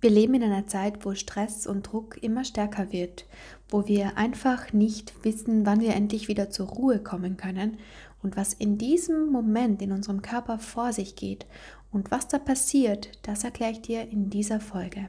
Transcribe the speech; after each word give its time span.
Wir 0.00 0.10
leben 0.10 0.34
in 0.34 0.44
einer 0.44 0.68
Zeit, 0.68 1.04
wo 1.04 1.14
Stress 1.14 1.66
und 1.66 1.90
Druck 1.90 2.22
immer 2.22 2.44
stärker 2.44 2.92
wird, 2.92 3.26
wo 3.68 3.88
wir 3.88 4.16
einfach 4.16 4.72
nicht 4.72 5.12
wissen, 5.24 5.66
wann 5.66 5.80
wir 5.80 5.92
endlich 5.92 6.28
wieder 6.28 6.50
zur 6.50 6.68
Ruhe 6.68 7.00
kommen 7.00 7.36
können 7.36 7.78
und 8.22 8.36
was 8.36 8.54
in 8.54 8.78
diesem 8.78 9.32
Moment 9.32 9.82
in 9.82 9.90
unserem 9.90 10.22
Körper 10.22 10.60
vor 10.60 10.92
sich 10.92 11.16
geht 11.16 11.46
und 11.90 12.12
was 12.12 12.28
da 12.28 12.38
passiert, 12.38 13.10
das 13.22 13.42
erkläre 13.42 13.72
ich 13.72 13.82
dir 13.82 14.08
in 14.08 14.30
dieser 14.30 14.60
Folge. 14.60 15.08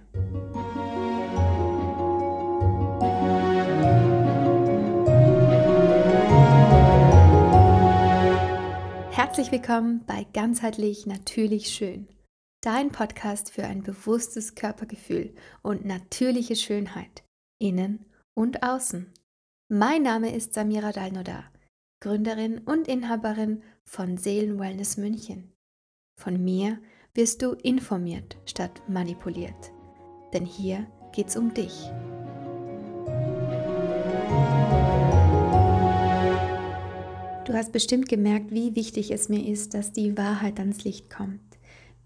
Herzlich 9.11 9.51
willkommen 9.51 10.01
bei 10.07 10.25
Ganzheitlich 10.33 11.05
Natürlich 11.05 11.67
Schön 11.67 12.07
Dein 12.61 12.91
Podcast 12.91 13.51
für 13.51 13.63
ein 13.63 13.83
bewusstes 13.83 14.53
Körpergefühl 14.53 15.33
und 15.61 15.85
natürliche 15.85 16.57
Schönheit, 16.57 17.23
innen 17.57 18.03
und 18.33 18.63
außen. 18.63 19.13
Mein 19.69 20.03
Name 20.03 20.35
ist 20.35 20.55
Samira 20.55 20.91
Dalnoda, 20.91 21.45
Gründerin 22.01 22.57
und 22.57 22.89
Inhaberin 22.89 23.63
von 23.85 24.17
Seelenwellness 24.17 24.97
München. 24.97 25.53
Von 26.19 26.43
mir 26.43 26.81
wirst 27.13 27.41
du 27.43 27.53
informiert 27.53 28.35
statt 28.45 28.81
manipuliert, 28.89 29.71
denn 30.33 30.45
hier 30.45 30.85
geht's 31.13 31.37
um 31.37 31.53
dich. 31.53 31.89
Du 37.45 37.53
hast 37.53 37.71
bestimmt 37.71 38.09
gemerkt, 38.09 38.51
wie 38.51 38.75
wichtig 38.75 39.11
es 39.11 39.29
mir 39.29 39.47
ist, 39.47 39.73
dass 39.73 39.93
die 39.93 40.17
Wahrheit 40.17 40.59
ans 40.59 40.83
Licht 40.83 41.09
kommt 41.09 41.48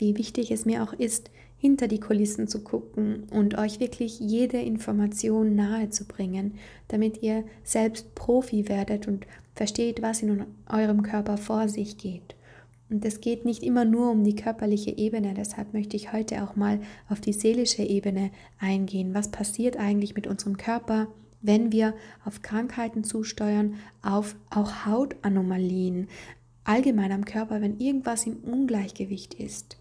wie 0.03 0.17
wichtig 0.17 0.51
es 0.51 0.65
mir 0.65 0.83
auch 0.83 0.91
ist, 0.91 1.31
hinter 1.57 1.87
die 1.87 2.01
Kulissen 2.01 2.49
zu 2.49 2.61
gucken 2.61 3.23
und 3.31 3.57
euch 3.57 3.79
wirklich 3.79 4.19
jede 4.19 4.57
Information 4.57 5.55
nahe 5.55 5.89
zu 5.89 6.03
bringen, 6.03 6.55
damit 6.89 7.23
ihr 7.23 7.45
selbst 7.63 8.15
Profi 8.15 8.67
werdet 8.67 9.07
und 9.07 9.25
versteht, 9.55 10.01
was 10.01 10.21
in 10.21 10.43
eurem 10.69 11.03
Körper 11.03 11.37
vor 11.37 11.69
sich 11.69 11.97
geht. 11.97 12.35
Und 12.89 13.05
es 13.05 13.21
geht 13.21 13.45
nicht 13.45 13.63
immer 13.63 13.85
nur 13.85 14.11
um 14.11 14.25
die 14.25 14.35
körperliche 14.35 14.97
Ebene, 14.97 15.33
deshalb 15.33 15.73
möchte 15.73 15.95
ich 15.95 16.11
heute 16.11 16.43
auch 16.43 16.57
mal 16.57 16.81
auf 17.07 17.21
die 17.21 17.31
seelische 17.31 17.83
Ebene 17.83 18.31
eingehen. 18.59 19.13
Was 19.13 19.31
passiert 19.31 19.77
eigentlich 19.77 20.15
mit 20.15 20.27
unserem 20.27 20.57
Körper, 20.57 21.07
wenn 21.41 21.71
wir 21.71 21.93
auf 22.25 22.41
Krankheiten 22.41 23.05
zusteuern, 23.05 23.75
auf 24.01 24.35
auch 24.49 24.85
Hautanomalien, 24.85 26.09
allgemein 26.65 27.13
am 27.13 27.23
Körper, 27.23 27.61
wenn 27.61 27.79
irgendwas 27.79 28.27
im 28.27 28.35
Ungleichgewicht 28.43 29.35
ist? 29.35 29.77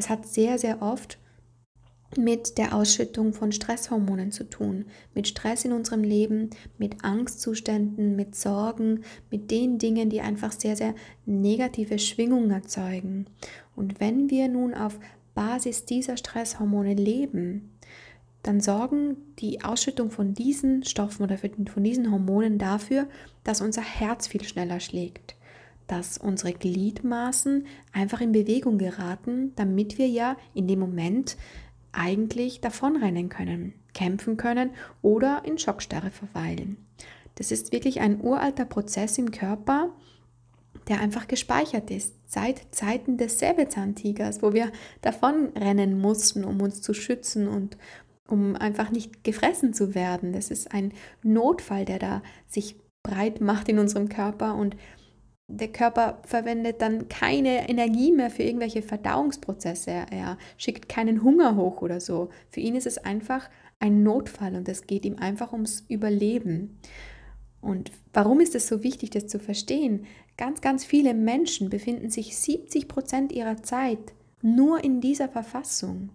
Es 0.00 0.08
hat 0.08 0.26
sehr, 0.26 0.58
sehr 0.58 0.80
oft 0.80 1.18
mit 2.16 2.56
der 2.56 2.74
Ausschüttung 2.74 3.34
von 3.34 3.52
Stresshormonen 3.52 4.32
zu 4.32 4.48
tun, 4.48 4.86
mit 5.14 5.28
Stress 5.28 5.66
in 5.66 5.72
unserem 5.72 6.02
Leben, 6.02 6.48
mit 6.78 7.04
Angstzuständen, 7.04 8.16
mit 8.16 8.34
Sorgen, 8.34 9.04
mit 9.30 9.50
den 9.50 9.76
Dingen, 9.76 10.08
die 10.08 10.22
einfach 10.22 10.52
sehr, 10.52 10.74
sehr 10.74 10.94
negative 11.26 11.98
Schwingungen 11.98 12.50
erzeugen. 12.50 13.26
Und 13.76 14.00
wenn 14.00 14.30
wir 14.30 14.48
nun 14.48 14.72
auf 14.72 14.98
Basis 15.34 15.84
dieser 15.84 16.16
Stresshormone 16.16 16.94
leben, 16.94 17.70
dann 18.42 18.62
sorgen 18.62 19.18
die 19.38 19.62
Ausschüttung 19.62 20.10
von 20.10 20.32
diesen 20.32 20.82
Stoffen 20.82 21.24
oder 21.24 21.36
von 21.36 21.84
diesen 21.84 22.10
Hormonen 22.10 22.56
dafür, 22.56 23.06
dass 23.44 23.60
unser 23.60 23.82
Herz 23.82 24.28
viel 24.28 24.44
schneller 24.44 24.80
schlägt 24.80 25.36
dass 25.90 26.18
unsere 26.18 26.52
Gliedmaßen 26.52 27.66
einfach 27.92 28.20
in 28.20 28.30
Bewegung 28.30 28.78
geraten, 28.78 29.52
damit 29.56 29.98
wir 29.98 30.06
ja 30.06 30.36
in 30.54 30.68
dem 30.68 30.78
Moment 30.78 31.36
eigentlich 31.90 32.60
davonrennen 32.60 33.28
können, 33.28 33.74
kämpfen 33.92 34.36
können 34.36 34.70
oder 35.02 35.42
in 35.44 35.58
Schockstarre 35.58 36.12
verweilen. 36.12 36.76
Das 37.34 37.50
ist 37.50 37.72
wirklich 37.72 38.00
ein 38.00 38.20
uralter 38.20 38.66
Prozess 38.66 39.18
im 39.18 39.32
Körper, 39.32 39.92
der 40.86 41.00
einfach 41.00 41.26
gespeichert 41.26 41.90
ist, 41.90 42.14
seit 42.26 42.72
Zeiten 42.72 43.16
des 43.16 43.40
Säbelzahntigers, 43.40 44.42
wo 44.42 44.52
wir 44.52 44.70
davonrennen 45.00 46.00
mussten, 46.00 46.44
um 46.44 46.60
uns 46.60 46.82
zu 46.82 46.94
schützen 46.94 47.48
und 47.48 47.76
um 48.28 48.54
einfach 48.54 48.90
nicht 48.90 49.24
gefressen 49.24 49.74
zu 49.74 49.96
werden. 49.96 50.32
Das 50.32 50.52
ist 50.52 50.72
ein 50.72 50.92
Notfall, 51.24 51.84
der 51.84 51.98
da 51.98 52.22
sich 52.46 52.76
breit 53.02 53.40
macht 53.40 53.68
in 53.68 53.80
unserem 53.80 54.08
Körper 54.08 54.54
und 54.54 54.76
der 55.50 55.68
Körper 55.68 56.18
verwendet 56.24 56.80
dann 56.80 57.08
keine 57.08 57.68
Energie 57.68 58.12
mehr 58.12 58.30
für 58.30 58.42
irgendwelche 58.42 58.82
Verdauungsprozesse. 58.82 59.90
Er 59.90 60.38
schickt 60.56 60.88
keinen 60.88 61.22
Hunger 61.22 61.56
hoch 61.56 61.82
oder 61.82 62.00
so. 62.00 62.30
Für 62.48 62.60
ihn 62.60 62.76
ist 62.76 62.86
es 62.86 62.98
einfach 62.98 63.50
ein 63.80 64.02
Notfall 64.02 64.54
und 64.54 64.68
es 64.68 64.86
geht 64.86 65.04
ihm 65.04 65.16
einfach 65.16 65.52
ums 65.52 65.84
Überleben. 65.88 66.78
Und 67.60 67.90
warum 68.12 68.40
ist 68.40 68.54
es 68.54 68.68
so 68.68 68.82
wichtig, 68.82 69.10
das 69.10 69.26
zu 69.26 69.38
verstehen? 69.38 70.06
Ganz, 70.36 70.60
ganz 70.60 70.84
viele 70.84 71.12
Menschen 71.12 71.68
befinden 71.68 72.08
sich 72.08 72.36
70 72.36 72.88
Prozent 72.88 73.32
ihrer 73.32 73.62
Zeit 73.62 74.14
nur 74.42 74.82
in 74.82 75.00
dieser 75.00 75.28
Verfassung. 75.28 76.10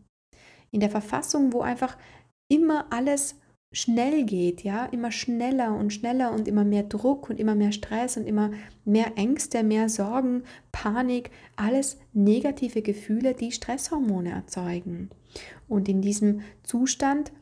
In 0.71 0.79
der 0.79 0.89
Verfassung, 0.89 1.53
wo 1.53 1.61
einfach 1.61 1.97
immer 2.47 2.87
alles 2.91 3.35
schnell 3.75 4.23
geht, 4.23 4.63
ja, 4.63 4.85
immer 4.85 5.11
schneller 5.11 5.75
und 5.75 5.91
schneller 5.91 6.31
und 6.31 6.47
immer 6.47 6.63
mehr 6.63 6.83
Druck 6.83 7.29
und 7.29 7.39
immer 7.41 7.55
mehr 7.55 7.73
Stress 7.73 8.15
und 8.15 8.25
immer 8.25 8.51
mehr 8.85 9.17
Ängste, 9.17 9.63
mehr 9.63 9.89
Sorgen, 9.89 10.43
Panik, 10.71 11.29
alles 11.57 11.97
negative 12.13 12.81
Gefühle, 12.81 13.33
die 13.33 13.51
Stresshormone 13.51 14.31
erzeugen. 14.31 15.09
Und 15.67 15.89
in 15.89 16.01
diesem 16.01 16.41
Zustand 16.63 17.33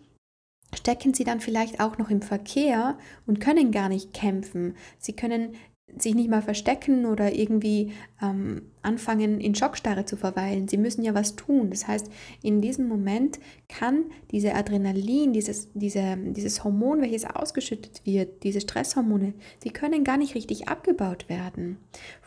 stecken 0.73 1.13
sie 1.13 1.23
dann 1.23 1.39
vielleicht 1.39 1.79
auch 1.79 1.99
noch 1.99 2.09
im 2.09 2.23
Verkehr 2.23 2.97
und 3.27 3.39
können 3.39 3.71
gar 3.71 3.87
nicht 3.87 4.11
kämpfen. 4.11 4.75
Sie 4.97 5.13
können 5.13 5.53
sich 5.97 6.15
nicht 6.15 6.29
mal 6.29 6.41
verstecken 6.41 7.05
oder 7.05 7.33
irgendwie 7.33 7.91
ähm, 8.21 8.63
anfangen, 8.81 9.39
in 9.39 9.55
Schockstarre 9.55 10.05
zu 10.05 10.17
verweilen. 10.17 10.67
Sie 10.67 10.77
müssen 10.77 11.03
ja 11.03 11.13
was 11.13 11.35
tun. 11.35 11.69
Das 11.69 11.87
heißt, 11.87 12.09
in 12.41 12.61
diesem 12.61 12.87
Moment 12.87 13.39
kann 13.69 14.05
diese 14.31 14.55
Adrenalin, 14.55 15.33
dieses, 15.33 15.69
diese, 15.73 16.17
dieses 16.17 16.63
Hormon, 16.63 17.01
welches 17.01 17.25
ausgeschüttet 17.25 18.01
wird, 18.05 18.43
diese 18.43 18.61
Stresshormone, 18.61 19.33
die 19.63 19.71
können 19.71 20.03
gar 20.03 20.17
nicht 20.17 20.35
richtig 20.35 20.67
abgebaut 20.67 21.29
werden. 21.29 21.77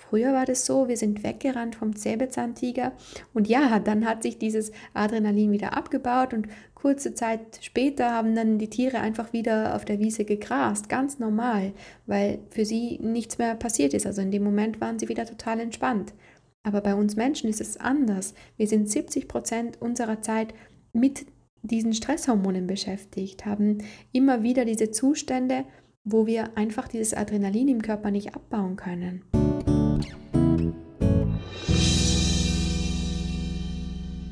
Früher 0.08 0.32
war 0.32 0.44
das 0.44 0.66
so, 0.66 0.88
wir 0.88 0.96
sind 0.96 1.24
weggerannt 1.24 1.74
vom 1.74 1.92
Säbelzahntiger 1.92 2.92
und 3.34 3.48
ja, 3.48 3.80
dann 3.80 4.06
hat 4.06 4.22
sich 4.22 4.38
dieses 4.38 4.70
Adrenalin 4.94 5.50
wieder 5.50 5.76
abgebaut 5.76 6.32
und 6.32 6.46
kurze 6.74 7.14
Zeit 7.14 7.58
später 7.60 8.12
haben 8.12 8.34
dann 8.36 8.58
die 8.58 8.70
Tiere 8.70 9.00
einfach 9.00 9.32
wieder 9.32 9.74
auf 9.74 9.84
der 9.84 9.98
Wiese 9.98 10.24
gegrast, 10.24 10.88
ganz 10.88 11.18
normal, 11.18 11.72
weil 12.06 12.38
für 12.50 12.64
sie 12.64 12.98
nichts 13.02 13.38
mehr 13.38 13.56
passiert 13.56 13.94
ist. 13.94 14.06
Also 14.06 14.22
in 14.22 14.30
dem 14.30 14.44
Moment 14.44 14.80
waren 14.80 14.98
sie 14.98 15.08
wieder 15.08 15.26
total 15.26 15.58
entspannt. 15.58 16.14
Aber 16.62 16.80
bei 16.80 16.94
uns 16.94 17.16
Menschen 17.16 17.50
ist 17.50 17.60
es 17.60 17.76
anders. 17.76 18.34
Wir 18.56 18.68
sind 18.68 18.90
70 18.90 19.28
Prozent 19.28 19.80
unserer 19.80 20.22
Zeit 20.22 20.54
mit 20.92 21.26
diesen 21.62 21.92
Stresshormonen 21.92 22.66
beschäftigt, 22.66 23.44
haben 23.44 23.78
immer 24.12 24.42
wieder 24.42 24.64
diese 24.64 24.90
Zustände, 24.90 25.64
wo 26.04 26.26
wir 26.26 26.56
einfach 26.56 26.86
dieses 26.86 27.14
Adrenalin 27.14 27.68
im 27.68 27.82
Körper 27.82 28.10
nicht 28.10 28.34
abbauen 28.34 28.76
können. 28.76 29.22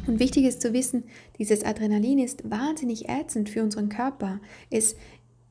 Und 0.07 0.21
wichtig 0.21 0.45
ist 0.45 0.61
zu 0.61 0.73
wissen, 0.73 1.05
dieses 1.39 1.65
Adrenalin 1.65 2.19
ist 2.19 2.49
wahnsinnig 2.49 3.09
ätzend 3.09 3.49
für 3.49 3.63
unseren 3.63 3.89
Körper. 3.89 4.41
Es, 4.71 4.97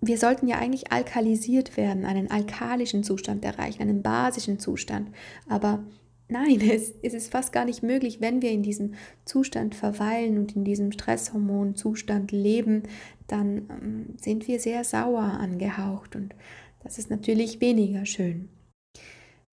wir 0.02 0.18
sollten 0.18 0.48
ja 0.48 0.58
eigentlich 0.58 0.92
alkalisiert 0.92 1.78
werden, 1.78 2.06
einen 2.06 2.30
alkalischen 2.30 3.04
Zustand 3.04 3.44
erreichen, 3.44 3.82
einen 3.82 4.04
basischen 4.04 4.60
Zustand. 4.60 5.10
Aber 5.48 5.84
nein, 6.28 6.62
es, 6.72 6.94
es 7.02 7.14
ist 7.14 7.32
fast 7.32 7.52
gar 7.52 7.66
nicht 7.66 7.84
möglich, 7.84 8.22
wenn 8.22 8.42
wir 8.42 8.52
in 8.52 8.64
diesem 8.64 8.94
Zustand 9.26 9.76
verweilen 9.76 10.38
und 10.38 10.56
in 10.56 10.64
diesem 10.64 10.92
Stresshormonzustand 10.92 12.32
leben, 12.32 12.84
dann 13.28 13.70
ähm, 13.70 14.06
sind 14.18 14.48
wir 14.48 14.60
sehr 14.60 14.84
sauer 14.84 15.24
angehaucht 15.24 16.16
und 16.16 16.36
das 16.84 16.98
ist 16.98 17.10
natürlich 17.10 17.62
weniger 17.62 18.06
schön. 18.06 18.50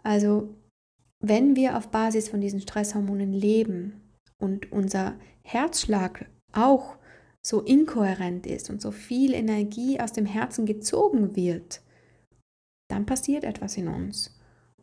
Also 0.03 0.55
wenn 1.21 1.55
wir 1.55 1.77
auf 1.77 1.89
Basis 1.89 2.29
von 2.29 2.41
diesen 2.41 2.61
Stresshormonen 2.61 3.33
leben, 3.33 4.00
und 4.41 4.73
unser 4.73 5.15
Herzschlag 5.43 6.27
auch 6.53 6.97
so 7.43 7.61
inkohärent 7.61 8.47
ist 8.47 8.71
und 8.71 8.83
so 8.83 8.91
viel 8.91 9.33
Energie 9.33 10.01
aus 10.01 10.13
dem 10.13 10.27
Herzen 10.27 10.67
gezogen 10.67 11.37
wird, 11.37 11.81
dann 12.89 13.07
passiert 13.07 13.45
etwas 13.45 13.77
in 13.77 13.89
uns, 13.89 14.39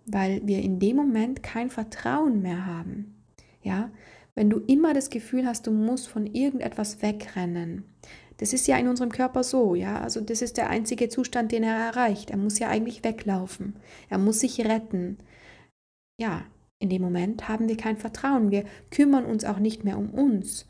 weil 0.06 0.46
wir 0.46 0.62
in 0.62 0.80
dem 0.80 0.96
Moment 0.96 1.44
kein 1.44 1.70
Vertrauen 1.70 2.42
mehr 2.42 2.66
haben. 2.66 3.24
Ja, 3.62 3.92
wenn 4.34 4.50
du 4.50 4.60
immer 4.60 4.94
das 4.94 5.10
Gefühl 5.10 5.46
hast, 5.46 5.68
du 5.68 5.72
musst 5.72 6.08
von 6.08 6.26
irgendetwas 6.26 7.02
wegrennen. 7.02 7.84
Das 8.38 8.54
ist 8.54 8.68
ja 8.68 8.78
in 8.78 8.88
unserem 8.88 9.12
Körper 9.12 9.44
so, 9.44 9.74
ja, 9.74 10.00
also 10.00 10.22
das 10.22 10.42
ist 10.42 10.58
der 10.58 10.70
einzige 10.70 11.10
Zustand, 11.10 11.52
den 11.52 11.64
er 11.64 11.76
erreicht. 11.76 12.30
Er 12.30 12.38
muss 12.38 12.60
ja 12.60 12.70
eigentlich 12.70 13.04
weglaufen. 13.04 13.76
Er 14.10 14.20
muss 14.20 14.40
sich 14.40 14.64
retten. 14.64 15.18
Ja, 16.20 16.46
in 16.80 16.90
dem 16.90 17.02
Moment 17.02 17.48
haben 17.48 17.68
wir 17.68 17.78
kein 17.78 17.98
Vertrauen. 17.98 18.52
Wir 18.52 18.66
kümmern 18.92 19.26
uns 19.26 19.46
auch 19.46 19.60
nicht 19.60 19.84
mehr 19.84 19.98
um 19.98 20.12
uns. 20.12 20.66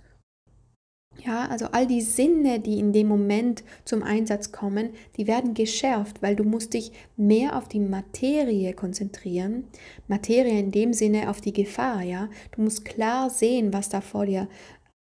Ja, 1.25 1.47
also 1.47 1.67
all 1.71 1.87
die 1.87 2.01
Sinne, 2.01 2.59
die 2.59 2.77
in 2.77 2.93
dem 2.93 3.07
Moment 3.07 3.63
zum 3.85 4.03
Einsatz 4.03 4.51
kommen, 4.51 4.91
die 5.17 5.25
werden 5.25 5.55
geschärft, 5.55 6.21
weil 6.21 6.35
du 6.35 6.43
musst 6.43 6.73
dich 6.73 6.91
mehr 7.15 7.55
auf 7.55 7.67
die 7.67 7.79
Materie 7.79 8.73
konzentrieren. 8.73 9.65
Materie 10.07 10.59
in 10.59 10.71
dem 10.71 10.93
Sinne 10.93 11.29
auf 11.29 11.41
die 11.41 11.53
Gefahr, 11.53 12.03
ja. 12.03 12.29
Du 12.55 12.61
musst 12.61 12.85
klar 12.85 13.29
sehen, 13.29 13.73
was 13.73 13.89
da 13.89 14.01
vor 14.01 14.27
dir 14.27 14.47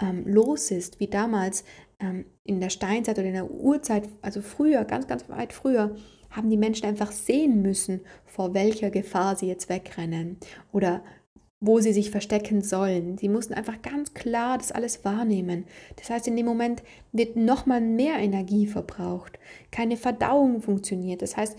ähm, 0.01 0.25
los 0.27 0.71
ist, 0.71 1.01
wie 1.01 1.09
damals 1.09 1.65
ähm, 2.01 2.27
in 2.45 2.61
der 2.61 2.71
Steinzeit 2.71 3.19
oder 3.19 3.29
in 3.29 3.35
der 3.35 3.51
Urzeit, 3.51 4.09
also 4.21 4.43
früher, 4.43 4.85
ganz, 4.85 5.07
ganz 5.07 5.29
weit 5.31 5.53
früher, 5.53 5.97
haben 6.35 6.51
die 6.51 6.57
Menschen 6.57 6.87
einfach 6.87 7.13
sehen 7.13 7.63
müssen, 7.63 8.01
vor 8.25 8.55
welcher 8.55 8.91
Gefahr 8.91 9.37
sie 9.37 9.47
jetzt 9.47 9.69
wegrennen 9.69 10.39
oder 10.73 11.03
wo 11.61 11.81
sie 11.81 11.93
sich 11.95 12.11
verstecken 12.11 12.61
sollen. 12.61 13.17
Sie 13.17 13.29
mussten 13.29 13.55
einfach 13.55 13.81
ganz 13.81 14.13
klar 14.13 14.59
das 14.59 14.71
alles 14.71 15.05
wahrnehmen. 15.05 15.65
Das 15.97 16.11
heißt, 16.11 16.29
in 16.29 16.37
dem 16.37 16.45
Moment 16.45 16.83
wird 17.13 17.37
nochmal 17.37 17.81
mehr 17.81 18.19
Energie 18.19 18.67
verbraucht. 18.67 19.39
Keine 19.71 19.97
Verdauung 19.97 20.61
funktioniert. 20.61 21.23
Das 21.23 21.37
heißt, 21.39 21.57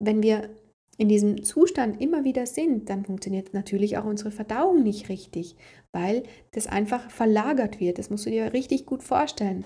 wenn 0.00 0.22
wir 0.22 0.50
in 0.98 1.08
diesem 1.08 1.44
Zustand 1.44 2.00
immer 2.00 2.24
wieder 2.24 2.46
sind, 2.46 2.88
dann 2.90 3.04
funktioniert 3.04 3.54
natürlich 3.54 3.98
auch 3.98 4.04
unsere 4.04 4.30
Verdauung 4.30 4.82
nicht 4.82 5.08
richtig, 5.08 5.54
weil 5.92 6.24
das 6.52 6.66
einfach 6.66 7.10
verlagert 7.10 7.78
wird. 7.78 7.98
Das 7.98 8.10
musst 8.10 8.26
du 8.26 8.30
dir 8.30 8.52
richtig 8.52 8.86
gut 8.86 9.02
vorstellen. 9.02 9.64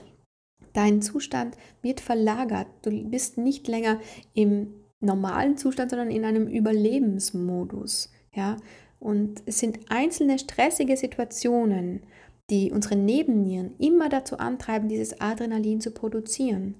Dein 0.73 1.03
Zustand 1.03 1.57
wird 1.83 2.01
verlagert. 2.01 2.69
Du 2.83 2.91
bist 3.09 3.39
nicht 3.39 3.69
länger 3.69 4.01
im 4.35 4.75
normalen 5.01 5.57
Zustand, 5.57 5.91
sondern 5.91 6.11
in 6.11 6.25
einem 6.25 6.47
Überlebensmodus. 6.47 8.11
Ja, 8.35 8.57
und 8.99 9.43
es 9.47 9.59
sind 9.59 9.79
einzelne 9.89 10.39
stressige 10.39 10.97
Situationen, 10.97 12.03
die 12.51 12.71
unsere 12.71 12.97
Nebennieren 12.97 13.75
immer 13.79 14.09
dazu 14.09 14.39
antreiben, 14.39 14.89
dieses 14.89 15.21
Adrenalin 15.21 15.81
zu 15.81 15.93
produzieren, 15.93 16.75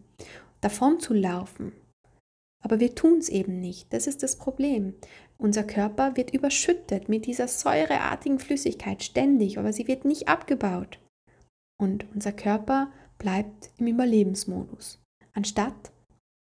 davon 0.61 1.01
zu 1.01 1.15
laufen. 1.15 1.73
Aber 2.63 2.79
wir 2.79 2.95
tun 2.95 3.19
es 3.19 3.29
eben 3.29 3.61
nicht. 3.61 3.93
Das 3.93 4.07
ist 4.07 4.23
das 4.23 4.37
Problem. 4.37 4.95
Unser 5.39 5.65
Körper 5.65 6.17
wird 6.17 6.35
überschüttet 6.35 7.09
mit 7.09 7.25
dieser 7.25 7.49
säureartigen 7.49 8.39
Flüssigkeit 8.39 9.03
ständig, 9.03 9.59
aber 9.59 9.73
sie 9.73 9.89
wird 9.89 10.05
nicht 10.05 10.29
abgebaut. 10.29 10.99
Und 11.81 12.05
unser 12.15 12.33
Körper 12.33 12.93
bleibt 13.21 13.71
im 13.79 13.87
Überlebensmodus, 13.87 14.99
anstatt 15.35 15.93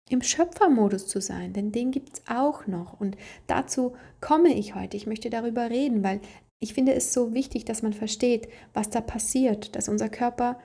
im 0.08 0.22
Schöpfermodus 0.22 1.08
zu 1.08 1.20
sein, 1.20 1.52
denn 1.52 1.72
den 1.72 1.90
gibt 1.90 2.18
es 2.18 2.22
auch 2.28 2.68
noch. 2.68 3.00
Und 3.00 3.16
dazu 3.48 3.94
komme 4.20 4.54
ich 4.54 4.76
heute. 4.76 4.96
Ich 4.96 5.08
möchte 5.08 5.30
darüber 5.30 5.68
reden, 5.68 6.04
weil 6.04 6.20
ich 6.60 6.74
finde 6.74 6.94
es 6.94 7.12
so 7.12 7.34
wichtig, 7.34 7.64
dass 7.64 7.82
man 7.82 7.92
versteht, 7.92 8.48
was 8.72 8.88
da 8.88 9.00
passiert, 9.00 9.74
dass 9.74 9.88
unser 9.88 10.08
Körper 10.08 10.60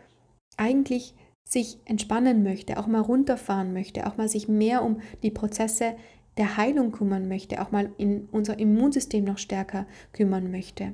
eigentlich 0.57 1.15
sich 1.43 1.79
entspannen 1.85 2.43
möchte, 2.43 2.77
auch 2.77 2.87
mal 2.87 3.01
runterfahren 3.01 3.73
möchte, 3.73 4.05
auch 4.05 4.17
mal 4.17 4.29
sich 4.29 4.47
mehr 4.47 4.83
um 4.83 5.01
die 5.23 5.31
Prozesse 5.31 5.95
der 6.37 6.55
Heilung 6.57 6.91
kümmern 6.91 7.27
möchte, 7.27 7.61
auch 7.61 7.71
mal 7.71 7.91
in 7.97 8.29
unser 8.31 8.59
Immunsystem 8.59 9.23
noch 9.23 9.37
stärker 9.37 9.85
kümmern 10.13 10.51
möchte. 10.51 10.93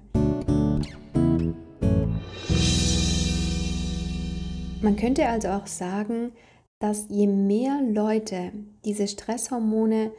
Man 4.81 4.95
könnte 4.95 5.27
also 5.27 5.49
auch 5.49 5.67
sagen, 5.67 6.31
dass 6.79 7.07
je 7.09 7.27
mehr 7.27 7.81
Leute 7.81 8.51
diese 8.85 9.07
Stresshormone 9.07 10.11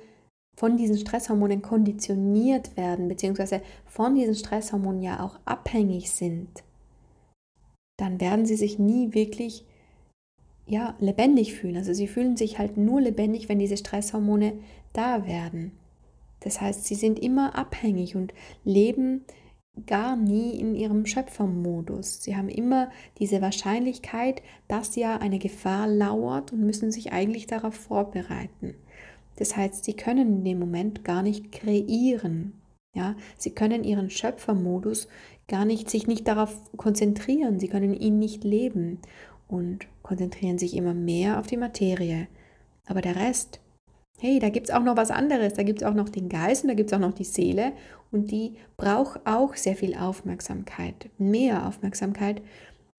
von 0.57 0.77
diesen 0.77 0.99
Stresshormonen 0.99 1.63
konditioniert 1.63 2.77
werden, 2.77 3.07
beziehungsweise 3.07 3.63
von 3.87 4.17
diesen 4.17 4.35
Stresshormonen 4.35 5.03
ja 5.03 5.25
auch 5.25 5.39
abhängig 5.45 6.11
sind, 6.11 6.65
dann 7.97 8.21
werden 8.21 8.45
sie 8.45 8.57
sich 8.57 8.79
nie 8.79 9.15
wirklich 9.15 9.65
ja, 10.67 10.97
lebendig 10.99 11.55
fühlen. 11.55 11.77
Also 11.77 11.93
sie 11.93 12.09
fühlen 12.09 12.37
sich 12.37 12.59
halt 12.59 12.77
nur 12.77 13.01
lebendig, 13.01 13.49
wenn 13.49 13.61
diese 13.61 13.77
Stresshormone 13.77 14.55
da 14.93 15.27
werden. 15.27 15.73
Das 16.41 16.61
heißt, 16.61 16.85
sie 16.85 16.97
sind 16.97 17.21
immer 17.21 17.57
abhängig 17.57 18.17
und 18.17 18.35
leben 18.65 19.25
gar 19.87 20.17
nie 20.17 20.59
in 20.59 20.75
ihrem 20.75 21.07
Schöpfermodus. 21.07 22.23
Sie 22.23 22.37
haben 22.37 22.49
immer 22.49 22.91
diese 23.19 23.41
Wahrscheinlichkeit, 23.41 24.43
dass 24.67 24.97
ja 24.97 25.19
eine 25.19 25.39
Gefahr 25.39 25.87
lauert 25.87 26.53
und 26.53 26.61
müssen 26.61 26.93
sich 26.93 27.13
eigentlich 27.13 27.47
darauf 27.47 27.75
vorbereiten. 27.75 28.75
Das 29.37 29.57
heißt, 29.57 29.85
sie 29.85 29.95
können 29.95 30.39
in 30.39 30.45
dem 30.45 30.59
Moment 30.59 31.05
gar 31.05 31.23
nicht 31.23 31.53
kreieren. 31.53 32.55
Ja, 32.95 33.15
sie 33.37 33.51
können 33.51 33.85
ihren 33.85 34.11
Schöpfermodus 34.11 35.09
gar 35.47 35.65
nicht 35.65 35.89
sich 35.89 36.07
nicht 36.07 36.27
darauf 36.27 36.61
konzentrieren. 36.77 37.61
Sie 37.61 37.69
können 37.69 37.95
ihn 37.95 38.19
nicht 38.19 38.45
leben 38.45 38.99
und 39.47 39.87
konzentrieren 40.03 40.59
sich 40.59 40.77
immer 40.77 40.95
mehr 40.95 41.39
auf 41.39 41.47
die 41.47 41.57
Materie. 41.57 42.29
Aber 42.87 43.01
der 43.01 43.17
Rest, 43.17 43.61
hey, 44.21 44.39
da 44.39 44.49
gibt 44.49 44.69
es 44.69 44.75
auch 44.75 44.83
noch 44.83 44.97
was 44.97 45.11
anderes. 45.11 45.55
Da 45.55 45.63
gibt 45.63 45.83
es 45.83 45.87
auch 45.87 45.95
noch 45.95 46.09
den 46.09 46.29
Geist 46.29 46.65
und 46.65 46.69
da 46.69 46.75
gibt 46.75 46.91
es 46.91 46.97
auch 46.97 47.01
noch 47.01 47.15
die 47.15 47.25
Seele 47.25 47.73
und 48.11 48.31
die 48.31 48.57
braucht 48.77 49.21
auch 49.27 49.55
sehr 49.55 49.77
viel 49.77 49.95
Aufmerksamkeit, 49.95 51.11
mehr 51.19 51.67
Aufmerksamkeit, 51.67 52.43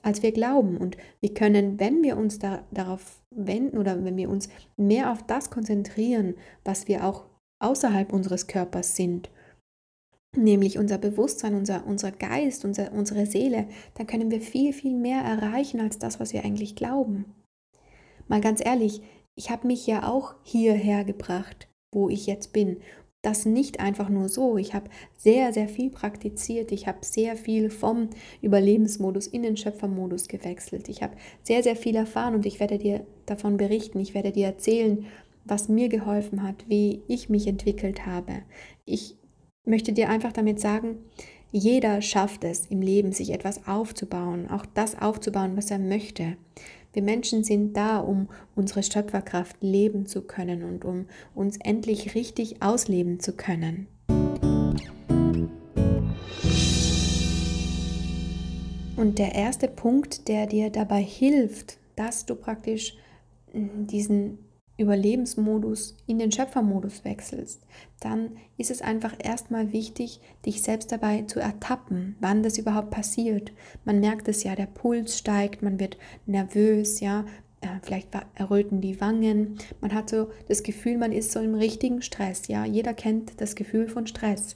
als 0.01 0.23
wir 0.23 0.31
glauben. 0.31 0.77
Und 0.77 0.97
wir 1.19 1.33
können, 1.33 1.79
wenn 1.79 2.03
wir 2.03 2.17
uns 2.17 2.39
da, 2.39 2.63
darauf 2.71 3.21
wenden 3.31 3.77
oder 3.77 4.03
wenn 4.03 4.17
wir 4.17 4.29
uns 4.29 4.49
mehr 4.77 5.11
auf 5.11 5.23
das 5.23 5.49
konzentrieren, 5.49 6.35
was 6.63 6.87
wir 6.87 7.05
auch 7.05 7.25
außerhalb 7.59 8.13
unseres 8.13 8.47
Körpers 8.47 8.95
sind, 8.95 9.29
nämlich 10.35 10.77
unser 10.77 10.97
Bewusstsein, 10.97 11.55
unser, 11.55 11.85
unser 11.85 12.11
Geist, 12.11 12.63
unser, 12.63 12.93
unsere 12.93 13.25
Seele, 13.25 13.67
dann 13.95 14.07
können 14.07 14.31
wir 14.31 14.41
viel, 14.41 14.73
viel 14.73 14.95
mehr 14.95 15.21
erreichen 15.21 15.79
als 15.79 15.97
das, 15.97 16.19
was 16.19 16.33
wir 16.33 16.45
eigentlich 16.45 16.75
glauben. 16.75 17.25
Mal 18.27 18.41
ganz 18.41 18.63
ehrlich, 18.63 19.01
ich 19.39 19.49
habe 19.49 19.67
mich 19.67 19.87
ja 19.87 20.07
auch 20.07 20.35
hierher 20.43 21.05
gebracht, 21.05 21.69
wo 21.91 22.09
ich 22.09 22.27
jetzt 22.27 22.53
bin 22.53 22.77
das 23.21 23.45
nicht 23.45 23.79
einfach 23.79 24.09
nur 24.09 24.29
so. 24.29 24.57
Ich 24.57 24.73
habe 24.73 24.89
sehr, 25.17 25.51
sehr 25.51 25.67
viel 25.67 25.89
praktiziert. 25.89 26.71
Ich 26.71 26.87
habe 26.87 26.99
sehr 27.01 27.35
viel 27.35 27.69
vom 27.69 28.09
Überlebensmodus 28.41 29.27
in 29.27 29.43
den 29.43 29.57
Schöpfermodus 29.57 30.27
gewechselt. 30.27 30.87
Ich 30.87 31.03
habe 31.03 31.17
sehr, 31.43 31.61
sehr 31.61 31.75
viel 31.75 31.95
erfahren 31.95 32.35
und 32.35 32.45
ich 32.45 32.59
werde 32.59 32.77
dir 32.77 33.05
davon 33.25 33.57
berichten. 33.57 33.99
Ich 33.99 34.13
werde 34.13 34.31
dir 34.31 34.47
erzählen, 34.47 35.05
was 35.43 35.67
mir 35.67 35.89
geholfen 35.89 36.43
hat, 36.43 36.69
wie 36.69 37.01
ich 37.07 37.29
mich 37.29 37.47
entwickelt 37.47 38.05
habe. 38.05 38.43
Ich 38.85 39.17
möchte 39.65 39.91
dir 39.91 40.09
einfach 40.09 40.31
damit 40.31 40.61
sagen, 40.61 40.99
jeder 41.51 42.01
schafft 42.01 42.43
es 42.43 42.67
im 42.67 42.81
Leben, 42.81 43.11
sich 43.11 43.31
etwas 43.31 43.67
aufzubauen, 43.67 44.49
auch 44.49 44.65
das 44.65 45.01
aufzubauen, 45.01 45.57
was 45.57 45.71
er 45.71 45.79
möchte. 45.79 46.37
Wir 46.91 47.03
Menschen 47.03 47.43
sind 47.43 47.77
da, 47.77 47.99
um 47.99 48.29
unsere 48.55 48.81
Schöpferkraft 48.81 49.57
leben 49.61 50.07
zu 50.07 50.23
können 50.23 50.63
und 50.63 50.85
um 50.85 51.05
uns 51.35 51.57
endlich 51.57 52.15
richtig 52.15 52.61
ausleben 52.61 53.19
zu 53.19 53.33
können. 53.33 53.87
Und 58.95 59.17
der 59.17 59.33
erste 59.33 59.67
Punkt, 59.67 60.27
der 60.27 60.47
dir 60.47 60.71
dabei 60.71 61.01
hilft, 61.01 61.77
dass 61.95 62.25
du 62.25 62.35
praktisch 62.35 62.97
hm, 63.51 63.87
diesen 63.87 64.39
Überlebensmodus 64.79 65.95
in 66.07 66.19
den 66.19 66.31
Schöpfermodus 66.31 67.03
wechselst, 67.05 67.61
dann 67.99 68.37
ist 68.57 68.71
es 68.71 68.81
einfach 68.81 69.13
erstmal 69.21 69.73
wichtig, 69.73 70.21
dich 70.45 70.61
selbst 70.61 70.91
dabei 70.91 71.23
zu 71.23 71.39
ertappen, 71.39 72.15
wann 72.19 72.43
das 72.43 72.57
überhaupt 72.57 72.91
passiert. 72.91 73.51
Man 73.85 73.99
merkt 73.99 74.27
es 74.27 74.43
ja, 74.43 74.55
der 74.55 74.67
Puls 74.67 75.17
steigt, 75.17 75.61
man 75.61 75.79
wird 75.79 75.97
nervös, 76.25 76.99
ja, 76.99 77.25
äh, 77.61 77.67
vielleicht 77.81 78.09
erröten 78.35 78.81
die 78.81 79.01
Wangen. 79.01 79.57
Man 79.81 79.93
hat 79.93 80.09
so 80.09 80.29
das 80.47 80.63
Gefühl, 80.63 80.97
man 80.97 81.11
ist 81.11 81.31
so 81.31 81.39
im 81.39 81.55
richtigen 81.55 82.01
Stress, 82.01 82.47
ja. 82.47 82.65
Jeder 82.65 82.93
kennt 82.93 83.41
das 83.41 83.55
Gefühl 83.55 83.89
von 83.89 84.07
Stress. 84.07 84.55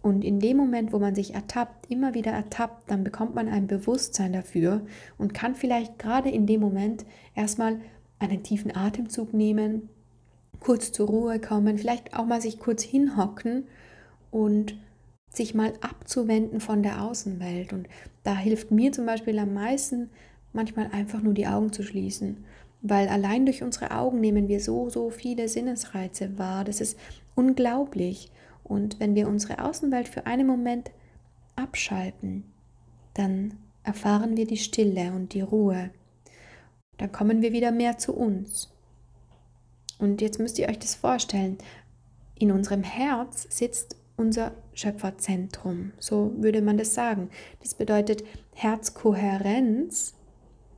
Und 0.00 0.24
in 0.24 0.40
dem 0.40 0.56
Moment, 0.56 0.92
wo 0.92 0.98
man 0.98 1.14
sich 1.14 1.34
ertappt, 1.34 1.88
immer 1.90 2.12
wieder 2.12 2.32
ertappt, 2.32 2.90
dann 2.90 3.04
bekommt 3.04 3.36
man 3.36 3.48
ein 3.48 3.68
Bewusstsein 3.68 4.32
dafür 4.32 4.80
und 5.16 5.32
kann 5.32 5.54
vielleicht 5.54 5.98
gerade 5.98 6.28
in 6.28 6.46
dem 6.46 6.60
Moment 6.60 7.04
erstmal 7.36 7.80
einen 8.22 8.42
tiefen 8.42 8.74
Atemzug 8.74 9.34
nehmen, 9.34 9.88
kurz 10.60 10.92
zur 10.92 11.08
Ruhe 11.08 11.40
kommen, 11.40 11.78
vielleicht 11.78 12.14
auch 12.16 12.24
mal 12.24 12.40
sich 12.40 12.58
kurz 12.58 12.82
hinhocken 12.82 13.64
und 14.30 14.76
sich 15.28 15.54
mal 15.54 15.72
abzuwenden 15.80 16.60
von 16.60 16.82
der 16.82 17.02
Außenwelt. 17.02 17.72
Und 17.72 17.88
da 18.22 18.36
hilft 18.36 18.70
mir 18.70 18.92
zum 18.92 19.06
Beispiel 19.06 19.38
am 19.38 19.54
meisten, 19.54 20.10
manchmal 20.52 20.88
einfach 20.92 21.22
nur 21.22 21.34
die 21.34 21.46
Augen 21.46 21.72
zu 21.72 21.82
schließen. 21.82 22.44
Weil 22.82 23.08
allein 23.08 23.46
durch 23.46 23.62
unsere 23.62 23.92
Augen 23.92 24.20
nehmen 24.20 24.48
wir 24.48 24.60
so, 24.60 24.90
so 24.90 25.10
viele 25.10 25.48
Sinnesreize 25.48 26.38
wahr. 26.38 26.64
Das 26.64 26.80
ist 26.80 26.98
unglaublich. 27.34 28.30
Und 28.64 29.00
wenn 29.00 29.14
wir 29.14 29.28
unsere 29.28 29.64
Außenwelt 29.64 30.08
für 30.08 30.26
einen 30.26 30.46
Moment 30.46 30.90
abschalten, 31.56 32.44
dann 33.14 33.54
erfahren 33.84 34.36
wir 34.36 34.46
die 34.46 34.56
Stille 34.56 35.12
und 35.12 35.34
die 35.34 35.40
Ruhe 35.40 35.90
dann 37.02 37.10
kommen 37.10 37.42
wir 37.42 37.50
wieder 37.50 37.72
mehr 37.72 37.98
zu 37.98 38.14
uns. 38.14 38.70
Und 39.98 40.20
jetzt 40.20 40.38
müsst 40.38 40.60
ihr 40.60 40.68
euch 40.68 40.78
das 40.78 40.94
vorstellen. 40.94 41.58
In 42.38 42.52
unserem 42.52 42.84
Herz 42.84 43.44
sitzt 43.50 43.96
unser 44.16 44.52
Schöpferzentrum. 44.72 45.90
So 45.98 46.32
würde 46.36 46.62
man 46.62 46.78
das 46.78 46.94
sagen. 46.94 47.28
Das 47.60 47.74
bedeutet 47.74 48.22
Herzkohärenz. 48.54 50.14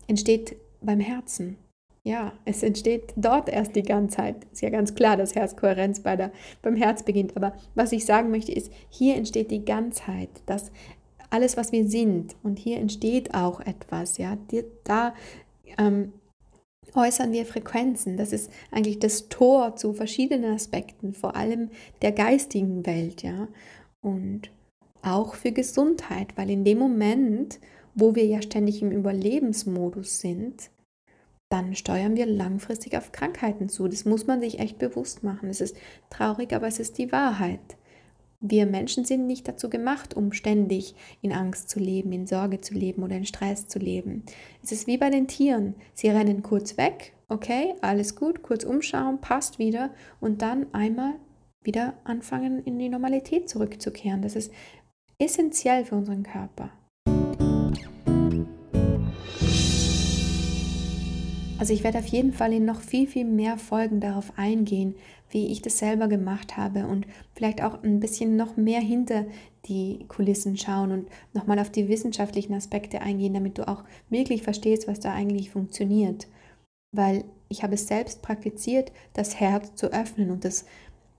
entsteht 0.07 0.57
beim 0.81 0.99
Herzen. 0.99 1.59
Ja, 2.05 2.33
es 2.47 2.63
entsteht 2.63 3.13
dort 3.17 3.51
erst 3.51 3.77
die 3.77 3.83
Ganzheit. 3.83 4.47
Ist 4.51 4.63
ja 4.63 4.71
ganz 4.71 4.95
klar, 4.95 5.19
dass 5.19 5.35
Herzkohärenz 5.35 6.01
bei 6.01 6.17
der, 6.17 6.33
beim 6.63 6.77
Herz 6.77 7.03
beginnt. 7.03 7.37
Aber 7.37 7.55
was 7.75 7.93
ich 7.93 8.07
sagen 8.07 8.31
möchte, 8.31 8.53
ist, 8.53 8.73
hier 8.89 9.17
entsteht 9.17 9.51
die 9.51 9.67
Ganzheit, 9.67 10.31
das 10.47 10.73
alles, 11.29 11.57
was 11.57 11.73
wir 11.73 11.87
sind. 11.89 12.37
Und 12.43 12.59
hier 12.59 12.79
entsteht 12.79 13.35
auch 13.35 13.61
etwas. 13.61 14.17
Ja, 14.19 14.39
da 14.85 15.15
ähm, 15.79 16.13
äußern 16.95 17.33
wir 17.33 17.47
Frequenzen. 17.47 18.17
Das 18.17 18.33
ist 18.33 18.51
eigentlich 18.71 18.99
das 18.99 19.29
Tor 19.29 19.77
zu 19.77 19.93
verschiedenen 19.93 20.55
Aspekten, 20.55 21.13
vor 21.13 21.37
allem 21.37 21.71
der 22.03 22.13
geistigen 22.13 22.87
Welt. 22.87 23.23
Ja, 23.23 23.49
und 24.01 24.51
auch 25.03 25.35
für 25.35 25.53
Gesundheit, 25.53 26.37
weil 26.37 26.51
in 26.51 26.65
dem 26.65 26.79
Moment, 26.79 27.61
wo 27.95 28.15
wir 28.15 28.27
ja 28.27 28.43
ständig 28.43 28.83
im 28.83 28.91
Überlebensmodus 28.91 30.21
sind, 30.21 30.71
dann 31.51 31.75
steuern 31.75 32.17
wir 32.17 32.27
langfristig 32.27 32.97
auf 32.97 33.13
Krankheiten 33.13 33.69
zu. 33.69 33.87
Das 33.87 34.05
muss 34.05 34.27
man 34.27 34.41
sich 34.41 34.59
echt 34.59 34.79
bewusst 34.79 35.23
machen. 35.23 35.49
Es 35.51 35.61
ist 35.61 35.77
traurig, 36.11 36.53
aber 36.53 36.67
es 36.67 36.81
ist 36.81 36.99
die 36.99 37.13
Wahrheit. 37.13 37.77
Wir 38.47 38.67
Menschen 38.67 39.07
sind 39.07 39.27
nicht 39.27 39.49
dazu 39.49 39.71
gemacht, 39.71 40.13
um 40.15 40.33
ständig 40.33 40.95
in 41.23 41.33
Angst 41.33 41.71
zu 41.71 41.81
leben, 41.81 42.13
in 42.13 42.27
Sorge 42.27 42.61
zu 42.61 42.75
leben 42.75 43.03
oder 43.03 43.17
in 43.17 43.25
Stress 43.25 43.69
zu 43.69 43.79
leben. 43.79 44.23
Es 44.63 44.71
ist 44.71 44.87
wie 44.87 44.99
bei 44.99 45.09
den 45.09 45.27
Tieren. 45.27 45.77
Sie 45.95 46.11
rennen 46.11 46.43
kurz 46.43 46.77
weg, 46.77 47.15
okay, 47.31 47.75
alles 47.81 48.17
gut, 48.17 48.43
kurz 48.43 48.65
umschauen, 48.65 49.19
passt 49.23 49.59
wieder 49.59 49.95
und 50.21 50.43
dann 50.43 50.67
einmal 50.75 51.15
wieder 51.63 51.95
anfangen, 52.05 52.63
in 52.65 52.79
die 52.79 52.91
Normalität 52.91 53.49
zurückzukehren. 53.49 54.21
Das 54.21 54.37
ist 54.37 54.53
essentiell 55.19 55.87
für 55.87 55.95
unseren 55.95 56.23
Körper. 56.23 56.71
Also 61.65 61.73
ich 61.73 61.83
werde 61.83 62.01
auf 62.01 62.07
jeden 62.09 62.35
Fall 62.35 62.53
in 62.53 62.67
noch 62.67 62.83
viel, 62.83 63.07
viel 63.07 63.25
mehr 63.25 63.57
Folgen 63.57 63.99
darauf 63.99 64.37
eingehen, 64.37 64.97
wie 65.31 65.51
ich 65.51 65.63
das 65.63 65.79
selber 65.79 66.09
gemacht 66.09 66.59
habe 66.59 66.87
und 66.87 67.07
vielleicht 67.35 67.63
auch 67.63 67.83
ein 67.83 68.01
bisschen 68.01 68.37
noch 68.37 68.59
mehr 68.59 68.83
hinter 68.83 69.25
die 69.65 70.05
Kulissen 70.09 70.59
schauen 70.59 70.93
und 70.93 71.09
nochmal 71.33 71.59
auf 71.59 71.71
die 71.71 71.89
wissenschaftlichen 71.89 72.53
Aspekte 72.53 73.01
eingehen, 73.01 73.33
damit 73.33 73.57
du 73.57 73.67
auch 73.67 73.83
wirklich 74.11 74.43
verstehst, 74.43 74.87
was 74.89 75.01
da 75.01 75.15
eigentlich 75.15 75.49
funktioniert. 75.49 76.27
Weil 76.93 77.25
ich 77.49 77.63
habe 77.63 77.77
es 77.77 77.89
selbst 77.89 78.21
praktiziert, 78.21 78.93
das 79.15 79.41
Herz 79.41 79.75
zu 79.75 79.91
öffnen 79.91 80.33
und 80.33 80.45
das 80.45 80.67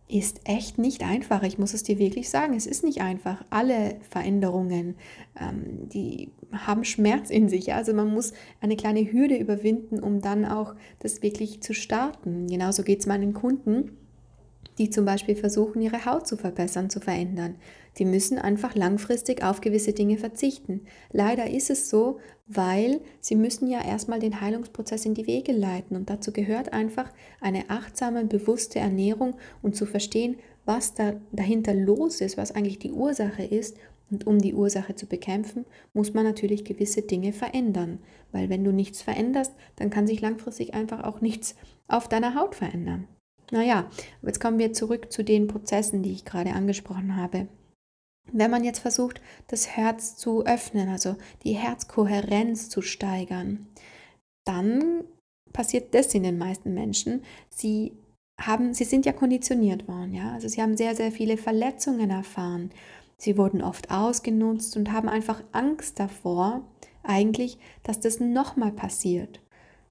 ist 0.08 0.42
echt 0.46 0.78
nicht 0.78 1.04
einfach. 1.04 1.42
Ich 1.44 1.58
muss 1.58 1.74
es 1.74 1.84
dir 1.84 1.98
wirklich 1.98 2.30
sagen, 2.30 2.54
es 2.54 2.68
ist 2.68 2.84
nicht 2.84 3.02
einfach. 3.02 3.44
Alle 3.50 3.98
Veränderungen, 4.10 4.96
ähm, 5.40 5.90
die 5.90 6.32
haben 6.52 6.84
Schmerz 6.84 7.30
in 7.30 7.50
sich. 7.50 7.74
Also 7.74 7.94
man 7.94 8.14
muss 8.14 8.34
eine 8.62 8.76
kleine 8.76 9.12
Hürde 9.12 9.36
überwinden, 9.36 10.00
um 10.00 10.22
dann 10.22 10.46
auch 10.46 10.76
das 11.00 11.24
wirklich 11.24 11.62
zu 11.64 11.74
starten. 11.74 12.48
Genauso 12.48 12.84
geht 12.84 13.00
es 13.00 13.08
meinen 13.08 13.34
Kunden 13.34 13.92
die 14.78 14.90
zum 14.90 15.06
Beispiel 15.06 15.36
versuchen, 15.36 15.82
ihre 15.82 16.06
Haut 16.06 16.28
zu 16.28 16.38
verbessern, 16.38 16.90
zu 16.90 17.00
verändern. 17.00 17.56
Die 17.98 18.06
müssen 18.06 18.38
einfach 18.38 18.76
langfristig 18.76 19.44
auf 19.44 19.62
gewisse 19.62 19.94
Dinge 19.94 20.18
verzichten. 20.18 20.82
Leider 21.12 21.50
ist 21.50 21.70
es 21.70 21.90
so, 21.90 22.20
weil 22.48 23.02
sie 23.22 23.36
müssen 23.36 23.68
ja 23.68 23.84
erstmal 23.84 24.20
den 24.20 24.42
Heilungsprozess 24.42 25.06
in 25.06 25.14
die 25.14 25.28
Wege 25.28 25.54
leiten 25.54 25.96
und 25.96 26.10
dazu 26.10 26.32
gehört 26.32 26.74
einfach 26.74 27.12
eine 27.42 27.70
achtsame, 27.70 28.26
bewusste 28.26 28.80
Ernährung 28.80 29.36
und 29.62 29.76
zu 29.76 29.86
verstehen, 29.86 30.36
was 30.66 30.94
da 30.94 31.14
dahinter 31.32 31.74
los 31.74 32.22
ist, 32.22 32.38
was 32.38 32.52
eigentlich 32.52 32.80
die 32.80 32.92
Ursache 32.92 33.44
ist 33.44 33.78
und 34.12 34.28
um 34.28 34.40
die 34.40 34.54
Ursache 34.54 34.96
zu 34.96 35.08
bekämpfen, 35.08 35.66
muss 35.94 36.14
man 36.14 36.26
natürlich 36.26 36.64
gewisse 36.64 37.02
Dinge 37.02 37.34
verändern. 37.34 38.00
Weil 38.32 38.50
wenn 38.50 38.64
du 38.64 38.72
nichts 38.72 39.02
veränderst, 39.02 39.54
dann 39.78 39.90
kann 39.90 40.06
sich 40.06 40.22
langfristig 40.22 40.74
einfach 40.74 41.04
auch 41.04 41.22
nichts 41.22 41.56
auf 41.88 42.08
deiner 42.08 42.36
Haut 42.36 42.56
verändern. 42.56 43.08
Naja, 43.52 43.90
jetzt 44.22 44.40
kommen 44.40 44.60
wir 44.60 44.74
zurück 44.74 45.12
zu 45.12 45.24
den 45.24 45.48
Prozessen, 45.48 46.04
die 46.04 46.12
ich 46.12 46.26
gerade 46.26 46.54
angesprochen 46.54 47.16
habe. 47.16 47.48
Wenn 48.32 48.52
man 48.52 48.64
jetzt 48.64 48.80
versucht, 48.80 49.22
das 49.48 49.68
Herz 49.68 50.16
zu 50.18 50.46
öffnen, 50.46 50.90
also 50.90 51.16
die 51.44 51.54
Herzkohärenz 51.54 52.70
zu 52.70 52.82
steigern, 52.82 53.68
dann 54.46 55.04
passiert 55.54 55.94
das 55.94 56.14
in 56.14 56.24
den 56.24 56.38
meisten 56.38 56.74
Menschen. 56.74 57.24
Sie 57.50 57.94
haben, 58.40 58.74
sie 58.74 58.84
sind 58.84 59.06
ja 59.06 59.14
konditioniert 59.14 59.88
worden, 59.88 60.14
ja. 60.14 60.34
Also 60.34 60.48
sie 60.48 60.62
haben 60.62 60.76
sehr, 60.76 60.96
sehr 60.96 61.12
viele 61.12 61.38
Verletzungen 61.38 62.10
erfahren. 62.10 62.72
Sie 63.18 63.38
wurden 63.38 63.62
oft 63.62 63.92
ausgenutzt 63.92 64.76
und 64.76 64.92
haben 64.92 65.08
einfach 65.08 65.42
Angst 65.54 66.00
davor, 66.00 66.68
eigentlich, 67.04 67.58
dass 67.84 68.00
das 68.00 68.20
nochmal 68.20 68.72
passiert. 68.72 69.42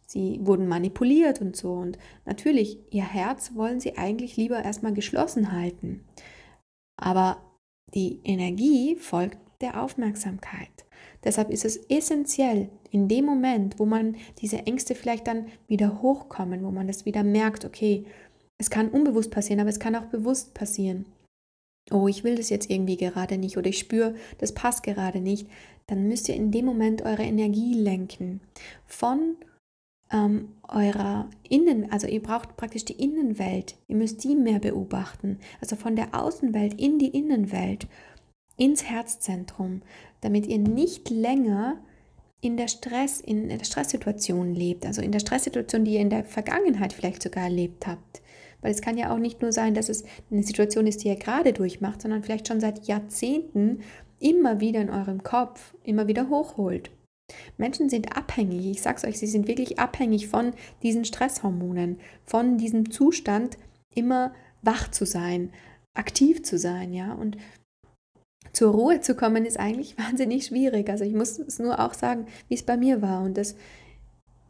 Sie 0.07 0.39
wurden 0.43 0.69
manipuliert 0.69 1.41
und 1.41 1.57
so. 1.57 1.73
Und 1.73 1.99
natürlich, 2.27 2.79
ihr 2.91 3.05
Herz 3.05 3.53
wollen 3.55 3.81
sie 3.81 3.97
eigentlich 3.97 4.37
lieber 4.37 4.63
erstmal 4.63 4.93
geschlossen 4.93 5.53
halten. 5.53 6.05
Aber 6.97 7.39
die 7.95 8.21
Energie 8.25 8.97
folgt 8.97 9.39
der 9.61 9.83
Aufmerksamkeit. 9.83 10.69
Deshalb 11.23 11.51
ist 11.51 11.65
es 11.65 11.77
essentiell, 11.89 12.69
in 12.91 13.09
dem 13.09 13.25
Moment, 13.25 13.79
wo 13.79 13.87
man 13.87 14.17
diese 14.39 14.59
Ängste 14.67 14.95
vielleicht 14.95 15.27
dann 15.27 15.47
wieder 15.67 16.03
hochkommen, 16.03 16.65
wo 16.65 16.71
man 16.71 16.87
das 16.87 17.07
wieder 17.07 17.25
merkt, 17.25 17.65
okay, 17.65 18.05
es 18.59 18.71
kann 18.71 18.89
unbewusst 18.89 19.31
passieren, 19.31 19.61
aber 19.61 19.71
es 19.71 19.81
kann 19.81 19.97
auch 19.97 20.07
bewusst 20.07 20.55
passieren. 20.55 21.07
Oh, 21.91 22.09
ich 22.09 22.25
will 22.25 22.37
das 22.37 22.51
jetzt 22.51 22.71
irgendwie 22.71 22.97
gerade 22.97 23.37
nicht 23.37 23.57
oder 23.57 23.69
ich 23.69 23.79
spüre, 23.79 24.15
das 24.39 24.53
passt 24.53 24.83
gerade 24.83 25.21
nicht. 25.21 25.49
Dann 25.87 26.09
müsst 26.09 26.29
ihr 26.29 26.35
in 26.35 26.51
dem 26.51 26.65
Moment 26.65 27.03
eure 27.03 27.25
Energie 27.25 27.75
lenken. 27.75 28.41
Von 28.87 29.37
ähm, 30.13 30.49
eurer 30.69 31.29
Innen, 31.49 31.91
also 31.91 32.07
ihr 32.07 32.23
braucht 32.23 32.57
praktisch 32.57 32.85
die 32.85 33.03
Innenwelt, 33.03 33.77
ihr 33.89 33.97
müsst 33.97 34.25
die 34.25 34.37
mehr 34.37 34.59
beobachten, 34.59 35.39
also 35.61 35.77
von 35.77 35.97
der 35.97 36.15
Außenwelt 36.15 36.81
in 36.81 36.99
die 36.99 37.09
Innenwelt, 37.09 37.87
ins 38.57 38.85
Herzzentrum, 38.85 39.83
damit 40.21 40.47
ihr 40.47 40.59
nicht 40.59 41.11
länger 41.11 41.79
in 42.41 42.57
der 42.57 42.69
Stress, 42.69 43.21
in 43.21 43.49
der 43.49 43.65
Stresssituation 43.65 44.55
lebt, 44.55 44.87
also 44.87 45.01
in 45.01 45.13
der 45.13 45.21
Stresssituation, 45.21 45.85
die 45.85 45.95
ihr 45.95 46.01
in 46.01 46.11
der 46.11 46.25
Vergangenheit 46.25 46.93
vielleicht 46.93 47.23
sogar 47.23 47.45
erlebt 47.45 47.87
habt. 47.87 48.23
Weil 48.61 48.71
es 48.71 48.83
kann 48.83 48.99
ja 48.99 49.13
auch 49.13 49.19
nicht 49.19 49.43
nur 49.43 49.53
sein, 49.53 49.75
dass 49.75 49.89
es 49.89 50.05
eine 50.31 50.43
Situation 50.43 50.87
ist, 50.87 51.03
die 51.03 51.09
ihr 51.09 51.17
gerade 51.17 51.53
durchmacht, 51.53 52.03
sondern 52.03 52.23
vielleicht 52.23 52.49
schon 52.49 52.61
seit 52.61 52.87
Jahrzehnten 52.87 53.81
immer 54.21 54.61
wieder 54.61 54.81
in 54.81 54.91
eurem 54.91 55.23
Kopf, 55.23 55.75
immer 55.83 56.07
wieder 56.07 56.29
hochholt. 56.29 56.91
Menschen 57.57 57.89
sind 57.89 58.17
abhängig, 58.17 58.67
ich 58.67 58.83
sage 58.83 58.99
es 58.99 59.05
euch, 59.05 59.19
sie 59.19 59.27
sind 59.27 59.49
wirklich 59.49 59.79
abhängig 59.79 60.29
von 60.29 60.53
diesen 60.83 61.05
Stresshormonen, 61.05 61.99
von 62.25 62.59
diesem 62.59 62.91
Zustand, 62.91 63.57
immer 63.95 64.35
wach 64.63 64.91
zu 64.91 65.07
sein, 65.07 65.51
aktiv 65.95 66.43
zu 66.43 66.59
sein, 66.59 66.93
ja. 66.93 67.13
Und 67.13 67.37
zur 68.53 68.73
Ruhe 68.73 69.01
zu 69.01 69.15
kommen 69.15 69.45
ist 69.45 69.59
eigentlich 69.59 69.97
wahnsinnig 69.99 70.47
schwierig. 70.47 70.89
Also 70.91 71.05
ich 71.05 71.15
muss 71.15 71.39
es 71.39 71.59
nur 71.59 71.81
auch 71.81 71.95
sagen, 71.95 72.27
wie 72.49 72.55
es 72.55 72.63
bei 72.63 72.77
mir 72.77 73.03
war. 73.03 73.23
Und 73.23 73.37
das, 73.37 73.57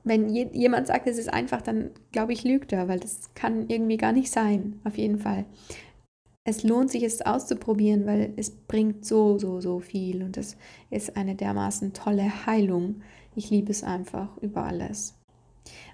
wenn 0.02 0.28
jemand 0.28 0.86
sagt, 0.86 1.06
es 1.06 1.18
ist 1.18 1.32
einfach, 1.32 1.62
dann 1.62 1.90
glaube 2.12 2.32
ich, 2.32 2.44
lügt 2.44 2.72
er, 2.72 2.88
weil 2.88 3.00
das 3.00 3.32
kann 3.34 3.68
irgendwie 3.68 3.96
gar 3.96 4.12
nicht 4.12 4.30
sein, 4.30 4.80
auf 4.84 4.98
jeden 4.98 5.18
Fall 5.18 5.46
es 6.44 6.62
lohnt 6.62 6.90
sich, 6.90 7.02
es 7.02 7.22
auszuprobieren, 7.22 8.06
weil 8.06 8.32
es 8.36 8.50
bringt 8.50 9.04
so, 9.06 9.38
so, 9.38 9.60
so 9.60 9.80
viel 9.80 10.22
und 10.22 10.36
es 10.36 10.56
ist 10.90 11.16
eine 11.16 11.34
dermaßen 11.34 11.94
tolle 11.94 12.46
Heilung. 12.46 13.00
Ich 13.34 13.50
liebe 13.50 13.70
es 13.70 13.82
einfach 13.82 14.36
über 14.42 14.64
alles. 14.64 15.14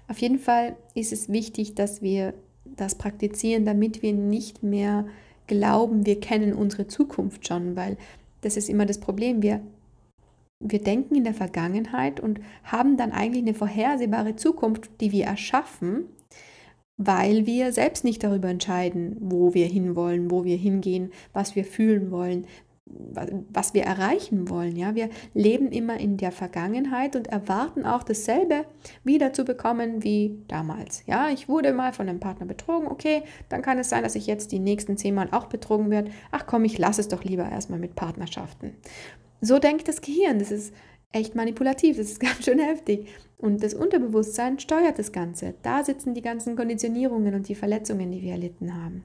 Auf 0.09 0.19
jeden 0.19 0.39
Fall 0.39 0.75
ist 0.93 1.13
es 1.13 1.29
wichtig, 1.29 1.73
dass 1.75 2.01
wir 2.01 2.33
das 2.65 2.95
praktizieren, 2.95 3.65
damit 3.65 4.01
wir 4.01 4.11
nicht 4.13 4.61
mehr 4.61 5.07
glauben, 5.47 6.05
wir 6.05 6.19
kennen 6.19 6.53
unsere 6.53 6.87
Zukunft 6.87 7.47
schon, 7.47 7.75
weil 7.77 7.97
das 8.41 8.57
ist 8.57 8.69
immer 8.69 8.85
das 8.85 8.99
Problem. 8.99 9.41
Wir, 9.41 9.61
wir 10.59 10.79
denken 10.79 11.15
in 11.15 11.23
der 11.23 11.33
Vergangenheit 11.33 12.19
und 12.19 12.41
haben 12.63 12.97
dann 12.97 13.13
eigentlich 13.13 13.43
eine 13.43 13.53
vorhersehbare 13.53 14.35
Zukunft, 14.35 14.89
die 14.99 15.13
wir 15.13 15.25
erschaffen 15.25 16.05
weil 17.05 17.45
wir 17.45 17.71
selbst 17.71 18.03
nicht 18.03 18.23
darüber 18.23 18.49
entscheiden, 18.49 19.17
wo 19.19 19.53
wir 19.53 19.65
hinwollen, 19.65 20.29
wo 20.29 20.43
wir 20.43 20.57
hingehen, 20.57 21.11
was 21.33 21.55
wir 21.55 21.65
fühlen 21.65 22.11
wollen, 22.11 22.45
was 22.85 23.73
wir 23.73 23.83
erreichen 23.83 24.49
wollen. 24.49 24.75
Ja, 24.75 24.95
wir 24.95 25.09
leben 25.33 25.71
immer 25.71 25.99
in 25.99 26.17
der 26.17 26.31
Vergangenheit 26.31 27.15
und 27.15 27.27
erwarten 27.27 27.85
auch 27.85 28.03
dasselbe 28.03 28.65
wieder 29.03 29.33
zu 29.33 29.45
bekommen 29.45 30.03
wie 30.03 30.37
damals. 30.47 31.03
Ja, 31.07 31.29
ich 31.29 31.47
wurde 31.47 31.73
mal 31.73 31.93
von 31.93 32.09
einem 32.09 32.19
Partner 32.19 32.45
betrogen. 32.45 32.87
Okay, 32.87 33.23
dann 33.49 33.61
kann 33.61 33.79
es 33.79 33.89
sein, 33.89 34.03
dass 34.03 34.15
ich 34.15 34.27
jetzt 34.27 34.51
die 34.51 34.59
nächsten 34.59 34.97
zehn 34.97 35.15
Mal 35.15 35.29
auch 35.31 35.45
betrogen 35.45 35.89
werde. 35.89 36.11
Ach 36.31 36.45
komm, 36.45 36.65
ich 36.65 36.77
lasse 36.77 37.01
es 37.01 37.07
doch 37.07 37.23
lieber 37.23 37.49
erstmal 37.49 37.79
mit 37.79 37.95
Partnerschaften. 37.95 38.75
So 39.39 39.57
denkt 39.57 39.87
das 39.87 40.01
Gehirn. 40.01 40.37
Das 40.37 40.51
ist 40.51 40.73
echt 41.11 41.35
manipulativ. 41.35 41.97
Das 41.97 42.07
ist 42.07 42.19
ganz 42.19 42.45
schön 42.45 42.59
heftig. 42.59 43.07
Und 43.37 43.63
das 43.63 43.73
Unterbewusstsein 43.73 44.59
steuert 44.59 44.99
das 44.99 45.11
Ganze. 45.11 45.55
Da 45.63 45.83
sitzen 45.83 46.13
die 46.13 46.21
ganzen 46.21 46.55
Konditionierungen 46.55 47.33
und 47.33 47.47
die 47.47 47.55
Verletzungen, 47.55 48.11
die 48.11 48.21
wir 48.21 48.33
erlitten 48.33 48.75
haben. 48.75 49.03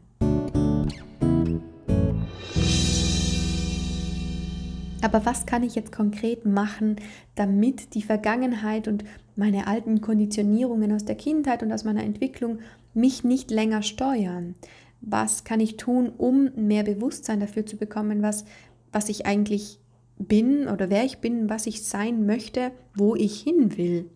Aber 5.02 5.24
was 5.24 5.46
kann 5.46 5.62
ich 5.62 5.74
jetzt 5.74 5.92
konkret 5.92 6.44
machen, 6.44 6.96
damit 7.34 7.94
die 7.94 8.02
Vergangenheit 8.02 8.88
und 8.88 9.04
meine 9.36 9.66
alten 9.68 10.00
Konditionierungen 10.00 10.92
aus 10.92 11.04
der 11.04 11.14
Kindheit 11.14 11.62
und 11.62 11.72
aus 11.72 11.84
meiner 11.84 12.02
Entwicklung 12.02 12.58
mich 12.92 13.22
nicht 13.22 13.50
länger 13.50 13.82
steuern? 13.82 14.54
Was 15.00 15.44
kann 15.44 15.60
ich 15.60 15.76
tun, 15.76 16.10
um 16.18 16.50
mehr 16.56 16.82
Bewusstsein 16.82 17.40
dafür 17.40 17.64
zu 17.64 17.76
bekommen, 17.76 18.22
was, 18.22 18.44
was 18.90 19.08
ich 19.08 19.26
eigentlich 19.26 19.78
bin 20.18 20.68
oder 20.68 20.90
wer 20.90 21.04
ich 21.04 21.18
bin, 21.18 21.48
was 21.48 21.66
ich 21.66 21.84
sein 21.84 22.26
möchte, 22.26 22.72
wo 22.94 23.14
ich 23.14 23.40
hin 23.40 23.76
will? 23.76 24.10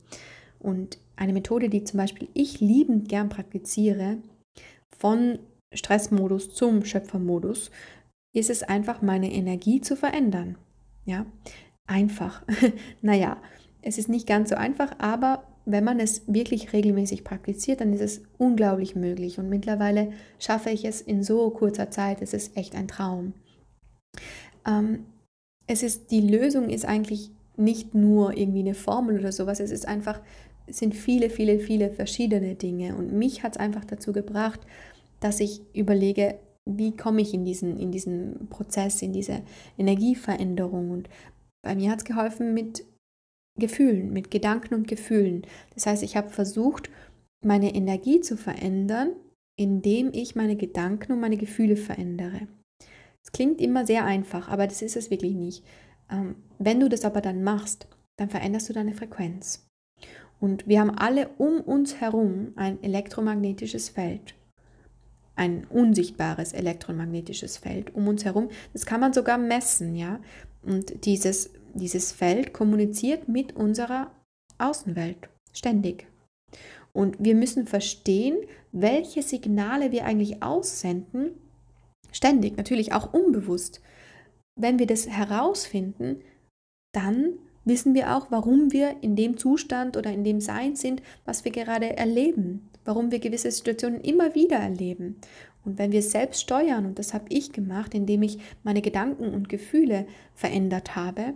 Und 0.58 0.98
eine 1.16 1.32
Methode, 1.32 1.68
die 1.68 1.84
zum 1.84 1.98
Beispiel 1.98 2.28
ich 2.34 2.60
liebend 2.60 3.08
gern 3.08 3.28
praktiziere, 3.28 4.18
von 4.96 5.38
Stressmodus 5.72 6.54
zum 6.54 6.84
Schöpfermodus, 6.84 7.70
ist 8.32 8.50
es 8.50 8.62
einfach, 8.62 9.02
meine 9.02 9.32
Energie 9.32 9.80
zu 9.80 9.96
verändern. 9.96 10.56
Ja, 11.04 11.26
einfach. 11.86 12.42
naja, 13.02 13.38
es 13.82 13.98
ist 13.98 14.08
nicht 14.08 14.26
ganz 14.26 14.50
so 14.50 14.56
einfach, 14.56 14.94
aber 14.98 15.44
wenn 15.66 15.84
man 15.84 16.00
es 16.00 16.22
wirklich 16.26 16.72
regelmäßig 16.72 17.24
praktiziert, 17.24 17.80
dann 17.80 17.92
ist 17.92 18.00
es 18.00 18.22
unglaublich 18.38 18.96
möglich. 18.96 19.38
Und 19.38 19.48
mittlerweile 19.48 20.12
schaffe 20.38 20.70
ich 20.70 20.84
es 20.84 21.00
in 21.00 21.22
so 21.22 21.50
kurzer 21.50 21.90
Zeit. 21.90 22.22
Es 22.22 22.34
ist 22.34 22.56
echt 22.56 22.74
ein 22.74 22.88
Traum. 22.88 23.34
Ähm, 24.66 25.06
es 25.70 25.84
ist, 25.84 26.10
die 26.10 26.20
Lösung 26.20 26.68
ist 26.68 26.84
eigentlich 26.84 27.30
nicht 27.56 27.94
nur 27.94 28.36
irgendwie 28.36 28.58
eine 28.60 28.74
Formel 28.74 29.20
oder 29.20 29.30
sowas. 29.30 29.60
Es 29.60 29.70
ist 29.70 29.86
einfach, 29.86 30.20
es 30.66 30.78
sind 30.78 30.96
viele, 30.96 31.30
viele, 31.30 31.60
viele 31.60 31.92
verschiedene 31.92 32.56
Dinge. 32.56 32.96
Und 32.96 33.12
mich 33.12 33.44
hat 33.44 33.52
es 33.52 33.60
einfach 33.60 33.84
dazu 33.84 34.12
gebracht, 34.12 34.58
dass 35.20 35.38
ich 35.38 35.62
überlege, 35.72 36.40
wie 36.68 36.96
komme 36.96 37.20
ich 37.20 37.34
in 37.34 37.44
diesen, 37.44 37.78
in 37.78 37.92
diesen 37.92 38.48
Prozess, 38.48 39.00
in 39.00 39.12
diese 39.12 39.42
Energieveränderung. 39.78 40.90
Und 40.90 41.08
bei 41.62 41.76
mir 41.76 41.92
hat 41.92 42.00
es 42.00 42.04
geholfen 42.04 42.52
mit 42.52 42.84
Gefühlen, 43.56 44.12
mit 44.12 44.32
Gedanken 44.32 44.74
und 44.74 44.88
Gefühlen. 44.88 45.42
Das 45.74 45.86
heißt, 45.86 46.02
ich 46.02 46.16
habe 46.16 46.30
versucht, 46.30 46.90
meine 47.44 47.76
Energie 47.76 48.20
zu 48.20 48.36
verändern, 48.36 49.12
indem 49.56 50.10
ich 50.12 50.34
meine 50.34 50.56
Gedanken 50.56 51.12
und 51.12 51.20
meine 51.20 51.36
Gefühle 51.36 51.76
verändere. 51.76 52.48
Klingt 53.32 53.60
immer 53.60 53.86
sehr 53.86 54.04
einfach, 54.04 54.48
aber 54.48 54.66
das 54.66 54.82
ist 54.82 54.96
es 54.96 55.10
wirklich 55.10 55.34
nicht. 55.34 55.64
Ähm, 56.10 56.36
wenn 56.58 56.80
du 56.80 56.88
das 56.88 57.04
aber 57.04 57.20
dann 57.20 57.42
machst, 57.42 57.86
dann 58.16 58.30
veränderst 58.30 58.68
du 58.68 58.72
deine 58.72 58.94
Frequenz. 58.94 59.66
Und 60.40 60.66
wir 60.66 60.80
haben 60.80 60.90
alle 60.90 61.28
um 61.38 61.60
uns 61.60 62.00
herum 62.00 62.52
ein 62.56 62.82
elektromagnetisches 62.82 63.90
Feld 63.90 64.34
ein 65.40 65.66
unsichtbares 65.70 66.52
elektromagnetisches 66.52 67.56
Feld 67.56 67.94
um 67.94 68.08
uns 68.08 68.26
herum. 68.26 68.50
Das 68.74 68.84
kann 68.84 69.00
man 69.00 69.14
sogar 69.14 69.38
messen, 69.38 69.96
ja. 69.96 70.20
Und 70.62 71.06
dieses, 71.06 71.50
dieses 71.72 72.12
Feld 72.12 72.52
kommuniziert 72.52 73.26
mit 73.26 73.56
unserer 73.56 74.10
Außenwelt 74.58 75.30
ständig. 75.54 76.06
Und 76.92 77.16
wir 77.20 77.34
müssen 77.34 77.66
verstehen, 77.66 78.36
welche 78.70 79.22
Signale 79.22 79.92
wir 79.92 80.04
eigentlich 80.04 80.42
aussenden, 80.42 81.30
ständig, 82.12 82.56
natürlich 82.56 82.92
auch 82.92 83.12
unbewusst. 83.12 83.80
Wenn 84.56 84.78
wir 84.78 84.86
das 84.86 85.08
herausfinden, 85.08 86.20
dann 86.92 87.34
wissen 87.64 87.94
wir 87.94 88.16
auch, 88.16 88.30
warum 88.30 88.72
wir 88.72 88.96
in 89.02 89.16
dem 89.16 89.36
Zustand 89.36 89.96
oder 89.96 90.10
in 90.12 90.24
dem 90.24 90.40
Sein 90.40 90.76
sind, 90.76 91.02
was 91.24 91.44
wir 91.44 91.52
gerade 91.52 91.96
erleben 91.96 92.70
warum 92.84 93.10
wir 93.10 93.18
gewisse 93.18 93.50
Situationen 93.50 94.00
immer 94.00 94.34
wieder 94.34 94.56
erleben. 94.56 95.16
Und 95.64 95.78
wenn 95.78 95.92
wir 95.92 96.02
selbst 96.02 96.40
steuern, 96.40 96.86
und 96.86 96.98
das 96.98 97.12
habe 97.12 97.26
ich 97.28 97.52
gemacht, 97.52 97.94
indem 97.94 98.22
ich 98.22 98.38
meine 98.62 98.82
Gedanken 98.82 99.32
und 99.34 99.48
Gefühle 99.48 100.06
verändert 100.34 100.96
habe, 100.96 101.34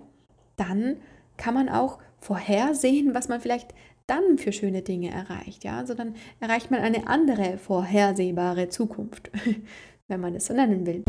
dann 0.57 0.97
kann 1.37 1.55
man 1.55 1.69
auch 1.69 1.99
vorhersehen, 2.19 3.15
was 3.15 3.29
man 3.29 3.41
vielleicht 3.41 3.75
dann 4.07 4.39
für 4.39 4.53
schöne 4.53 4.83
Dinge 4.83 5.11
erreicht. 5.11 5.65
Ja? 5.65 5.79
Also 5.79 5.95
dann 5.95 6.15
erreicht 6.41 6.71
man 6.71 6.81
eine 6.81 7.07
andere 7.07 7.59
vorhersehbare 7.59 8.69
Zukunft, 8.69 9.31
wenn 10.09 10.21
man 10.21 10.35
es 10.35 10.47
so 10.47 10.55
nennen 10.55 10.87
will. 10.87 11.05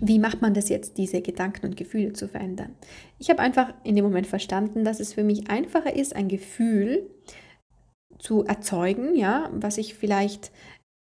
Wie 0.00 0.18
macht 0.18 0.40
man 0.40 0.54
das 0.54 0.68
jetzt, 0.68 0.96
diese 0.96 1.20
Gedanken 1.20 1.66
und 1.66 1.76
Gefühle 1.76 2.12
zu 2.12 2.28
verändern? 2.28 2.74
Ich 3.18 3.30
habe 3.30 3.40
einfach 3.40 3.74
in 3.84 3.96
dem 3.96 4.04
Moment 4.04 4.26
verstanden, 4.26 4.84
dass 4.84 5.00
es 5.00 5.12
für 5.12 5.24
mich 5.24 5.50
einfacher 5.50 5.94
ist, 5.94 6.16
ein 6.16 6.28
Gefühl 6.28 7.10
zu 8.18 8.44
erzeugen, 8.44 9.14
ja, 9.14 9.50
was 9.52 9.76
ich 9.76 9.94
vielleicht 9.94 10.50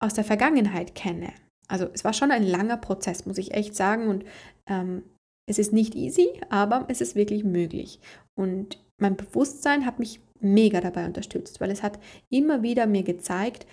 aus 0.00 0.14
der 0.14 0.24
Vergangenheit 0.24 0.94
kenne. 0.94 1.32
Also 1.68 1.88
es 1.94 2.04
war 2.04 2.12
schon 2.12 2.30
ein 2.30 2.42
langer 2.42 2.76
Prozess, 2.76 3.26
muss 3.26 3.38
ich 3.38 3.54
echt 3.54 3.76
sagen. 3.76 4.08
Und 4.08 4.24
ähm, 4.66 5.02
es 5.48 5.58
ist 5.58 5.72
nicht 5.72 5.94
easy, 5.94 6.28
aber 6.48 6.86
es 6.88 7.00
ist 7.00 7.14
wirklich 7.14 7.44
möglich. 7.44 8.00
Und 8.34 8.84
mein 8.98 9.16
Bewusstsein 9.16 9.86
hat 9.86 9.98
mich 9.98 10.20
mega 10.40 10.80
dabei 10.80 11.06
unterstützt, 11.06 11.60
weil 11.60 11.70
es 11.70 11.82
hat 11.82 11.98
immer 12.28 12.62
wieder 12.62 12.86
mir 12.86 13.02
gezeigt, 13.02 13.66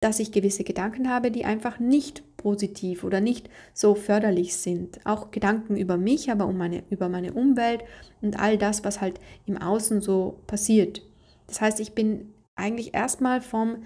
dass 0.00 0.18
ich 0.18 0.32
gewisse 0.32 0.64
Gedanken 0.64 1.10
habe, 1.10 1.30
die 1.30 1.44
einfach 1.44 1.78
nicht 1.78 2.22
positiv 2.38 3.04
oder 3.04 3.20
nicht 3.20 3.50
so 3.74 3.94
förderlich 3.94 4.56
sind. 4.56 4.98
Auch 5.04 5.30
Gedanken 5.30 5.76
über 5.76 5.98
mich, 5.98 6.30
aber 6.30 6.46
um 6.46 6.56
meine, 6.56 6.82
über 6.88 7.10
meine 7.10 7.34
Umwelt 7.34 7.84
und 8.22 8.40
all 8.40 8.56
das, 8.56 8.82
was 8.82 9.00
halt 9.02 9.20
im 9.44 9.58
Außen 9.58 10.00
so 10.00 10.40
passiert. 10.46 11.02
Das 11.46 11.60
heißt, 11.60 11.80
ich 11.80 11.92
bin 11.92 12.32
eigentlich 12.56 12.94
erstmal 12.94 13.42
vom 13.42 13.82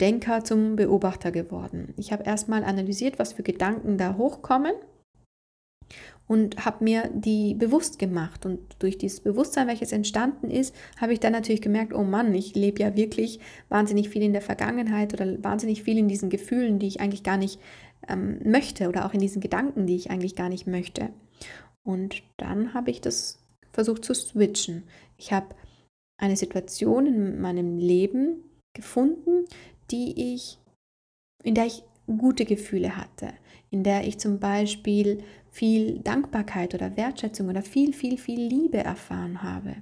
Denker 0.00 0.42
zum 0.42 0.74
Beobachter 0.74 1.30
geworden. 1.30 1.94
Ich 1.96 2.12
habe 2.12 2.24
erstmal 2.24 2.64
analysiert, 2.64 3.20
was 3.20 3.32
für 3.34 3.44
Gedanken 3.44 3.98
da 3.98 4.16
hochkommen 4.16 4.72
und 6.26 6.64
habe 6.64 6.84
mir 6.84 7.10
die 7.12 7.54
bewusst 7.54 7.98
gemacht. 7.98 8.46
Und 8.46 8.60
durch 8.78 8.98
dieses 8.98 9.20
Bewusstsein, 9.20 9.66
welches 9.66 9.92
entstanden 9.92 10.50
ist, 10.50 10.74
habe 10.98 11.12
ich 11.12 11.20
dann 11.20 11.32
natürlich 11.32 11.60
gemerkt, 11.60 11.92
oh 11.92 12.04
Mann, 12.04 12.34
ich 12.34 12.54
lebe 12.54 12.80
ja 12.82 12.96
wirklich 12.96 13.40
wahnsinnig 13.68 14.08
viel 14.08 14.22
in 14.22 14.32
der 14.32 14.42
Vergangenheit 14.42 15.12
oder 15.12 15.42
wahnsinnig 15.42 15.82
viel 15.82 15.98
in 15.98 16.08
diesen 16.08 16.30
Gefühlen, 16.30 16.78
die 16.78 16.86
ich 16.86 17.00
eigentlich 17.00 17.22
gar 17.22 17.36
nicht 17.36 17.60
ähm, 18.08 18.38
möchte 18.44 18.88
oder 18.88 19.06
auch 19.06 19.14
in 19.14 19.20
diesen 19.20 19.40
Gedanken, 19.40 19.86
die 19.86 19.96
ich 19.96 20.10
eigentlich 20.10 20.34
gar 20.36 20.48
nicht 20.48 20.66
möchte. 20.66 21.10
Und 21.84 22.22
dann 22.36 22.74
habe 22.74 22.90
ich 22.90 23.00
das 23.00 23.38
versucht 23.72 24.04
zu 24.04 24.14
switchen. 24.14 24.84
Ich 25.18 25.32
habe 25.32 25.54
eine 26.18 26.36
Situation 26.36 27.06
in 27.06 27.40
meinem 27.40 27.78
Leben 27.78 28.44
gefunden, 28.74 29.44
die 29.90 30.34
ich, 30.34 30.58
in 31.42 31.54
der 31.54 31.66
ich 31.66 31.82
gute 32.06 32.44
Gefühle 32.44 32.96
hatte, 32.96 33.32
in 33.70 33.82
der 33.82 34.06
ich 34.06 34.18
zum 34.18 34.38
Beispiel 34.38 35.22
viel 35.52 35.98
Dankbarkeit 35.98 36.74
oder 36.74 36.96
Wertschätzung 36.96 37.48
oder 37.48 37.62
viel, 37.62 37.92
viel, 37.92 38.16
viel 38.16 38.40
Liebe 38.40 38.78
erfahren 38.78 39.42
habe. 39.42 39.76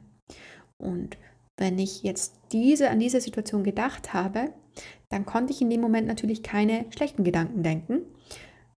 Und 0.76 1.16
wenn 1.56 1.78
ich 1.78 2.02
jetzt 2.02 2.34
diese, 2.52 2.90
an 2.90 2.98
diese 2.98 3.20
Situation 3.20 3.62
gedacht 3.62 4.12
habe, 4.12 4.52
dann 5.10 5.24
konnte 5.24 5.52
ich 5.52 5.62
in 5.62 5.70
dem 5.70 5.80
Moment 5.80 6.08
natürlich 6.08 6.42
keine 6.42 6.86
schlechten 6.90 7.22
Gedanken 7.22 7.62
denken. 7.62 8.00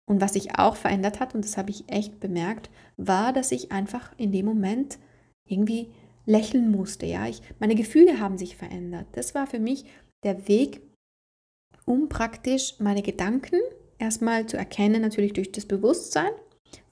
Und 0.05 0.21
was 0.21 0.33
sich 0.33 0.59
auch 0.59 0.75
verändert 0.75 1.21
hat, 1.21 1.35
und 1.35 1.45
das 1.45 1.57
habe 1.57 1.71
ich 1.71 1.85
echt 1.89 2.19
bemerkt, 2.19 2.71
war, 2.97 3.33
dass 3.33 3.53
ich 3.53 3.71
einfach 3.71 4.13
in 4.17 4.33
dem 4.33 4.47
Moment 4.47 4.99
irgendwie 5.47 5.93
lächeln 6.27 6.73
musste. 6.73 7.07
Ja, 7.07 7.29
ich, 7.29 7.41
meine 7.61 7.77
Gefühle 7.77 8.19
haben 8.19 8.37
sich 8.37 8.57
verändert. 8.57 9.07
Das 9.13 9.35
war 9.37 9.47
für 9.47 9.61
mich 9.61 9.85
der 10.25 10.49
Weg, 10.49 10.81
um 11.85 12.09
praktisch 12.09 12.75
meine 12.81 13.03
Gedanken 13.03 13.61
erstmal 13.99 14.47
zu 14.47 14.57
erkennen, 14.57 15.03
natürlich 15.03 15.35
durch 15.35 15.53
das 15.53 15.67
Bewusstsein 15.67 16.31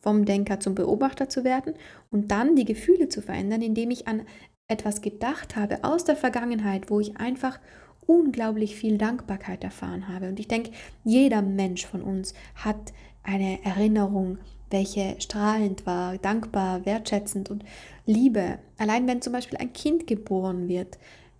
vom 0.08 0.24
Denker 0.24 0.58
zum 0.58 0.74
Beobachter 0.74 1.28
zu 1.28 1.44
werden 1.44 1.74
und 2.10 2.30
dann 2.30 2.56
die 2.56 2.64
Gefühle 2.64 3.10
zu 3.10 3.20
verändern, 3.20 3.60
indem 3.60 3.90
ich 3.90 4.08
an 4.08 4.22
etwas 4.66 5.02
gedacht 5.02 5.54
habe 5.54 5.84
aus 5.84 6.04
der 6.04 6.16
Vergangenheit, 6.16 6.88
wo 6.88 6.98
ich 6.98 7.18
einfach 7.18 7.60
unglaublich 8.06 8.74
viel 8.74 8.96
Dankbarkeit 8.96 9.62
erfahren 9.62 10.08
habe. 10.08 10.30
Und 10.30 10.40
ich 10.40 10.48
denke, 10.48 10.70
jeder 11.04 11.42
Mensch 11.42 11.84
von 11.84 12.00
uns 12.00 12.32
hat 12.54 12.94
eine 13.22 13.62
Erinnerung, 13.66 14.38
welche 14.70 15.16
strahlend 15.18 15.84
war, 15.84 16.16
dankbar, 16.16 16.86
wertschätzend 16.86 17.50
und 17.50 17.66
Liebe. 18.06 18.60
Allein 18.78 19.06
wenn 19.06 19.20
zum 19.20 19.34
Beispiel 19.34 19.58
ein 19.58 19.74
Kind 19.74 20.06
geboren 20.06 20.68
wird, 20.68 20.96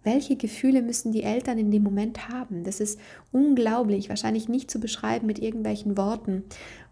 welche 0.09 0.37
Gefühle 0.37 0.81
müssen 0.81 1.13
die 1.13 1.23
Eltern 1.23 1.59
in 1.59 1.71
dem 1.71 1.83
Moment 1.83 2.31
haben? 2.31 2.65
Das 2.65 2.81
ist 2.81 2.99
unglaublich, 3.31 4.09
wahrscheinlich 4.09 4.49
nicht 4.49 4.71
zu 4.71 4.81
beschreiben 4.81 5.27
mit 5.27 5.39
irgendwelchen 5.39 5.99
Worten. 5.99 6.45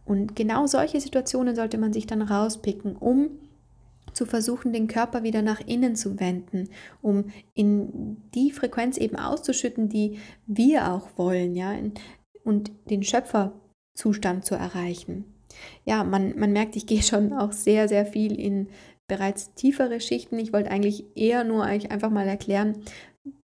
Und 0.04 0.36
genau 0.36 0.66
solche 0.66 1.00
Situationen 1.00 1.56
sollte 1.56 1.78
man 1.78 1.94
sich 1.94 2.06
dann 2.06 2.20
rauspicken, 2.20 2.94
um 2.94 3.30
zu 4.12 4.26
versuchen, 4.26 4.72
den 4.72 4.86
Körper 4.86 5.22
wieder 5.22 5.40
nach 5.40 5.60
innen 5.66 5.96
zu 5.96 6.20
wenden, 6.20 6.68
um 7.00 7.24
in 7.54 8.18
die 8.34 8.50
Frequenz 8.50 8.98
eben 8.98 9.16
auszuschütten, 9.16 9.88
die 9.88 10.18
wir 10.46 10.92
auch 10.92 11.08
wollen, 11.16 11.56
ja, 11.56 11.74
und 12.44 12.70
den 12.90 13.02
Schöpferzustand 13.02 14.44
zu 14.44 14.54
erreichen. 14.54 15.24
Ja, 15.86 16.04
man, 16.04 16.38
man 16.38 16.52
merkt, 16.52 16.76
ich 16.76 16.86
gehe 16.86 17.02
schon 17.02 17.32
auch 17.32 17.52
sehr, 17.52 17.88
sehr 17.88 18.04
viel 18.04 18.38
in 18.38 18.68
bereits 19.08 19.54
tiefere 19.54 20.00
Schichten. 20.00 20.38
Ich 20.38 20.52
wollte 20.52 20.70
eigentlich 20.70 21.04
eher 21.14 21.44
nur 21.44 21.64
euch 21.64 21.90
einfach 21.90 22.10
mal 22.10 22.26
erklären, 22.26 22.82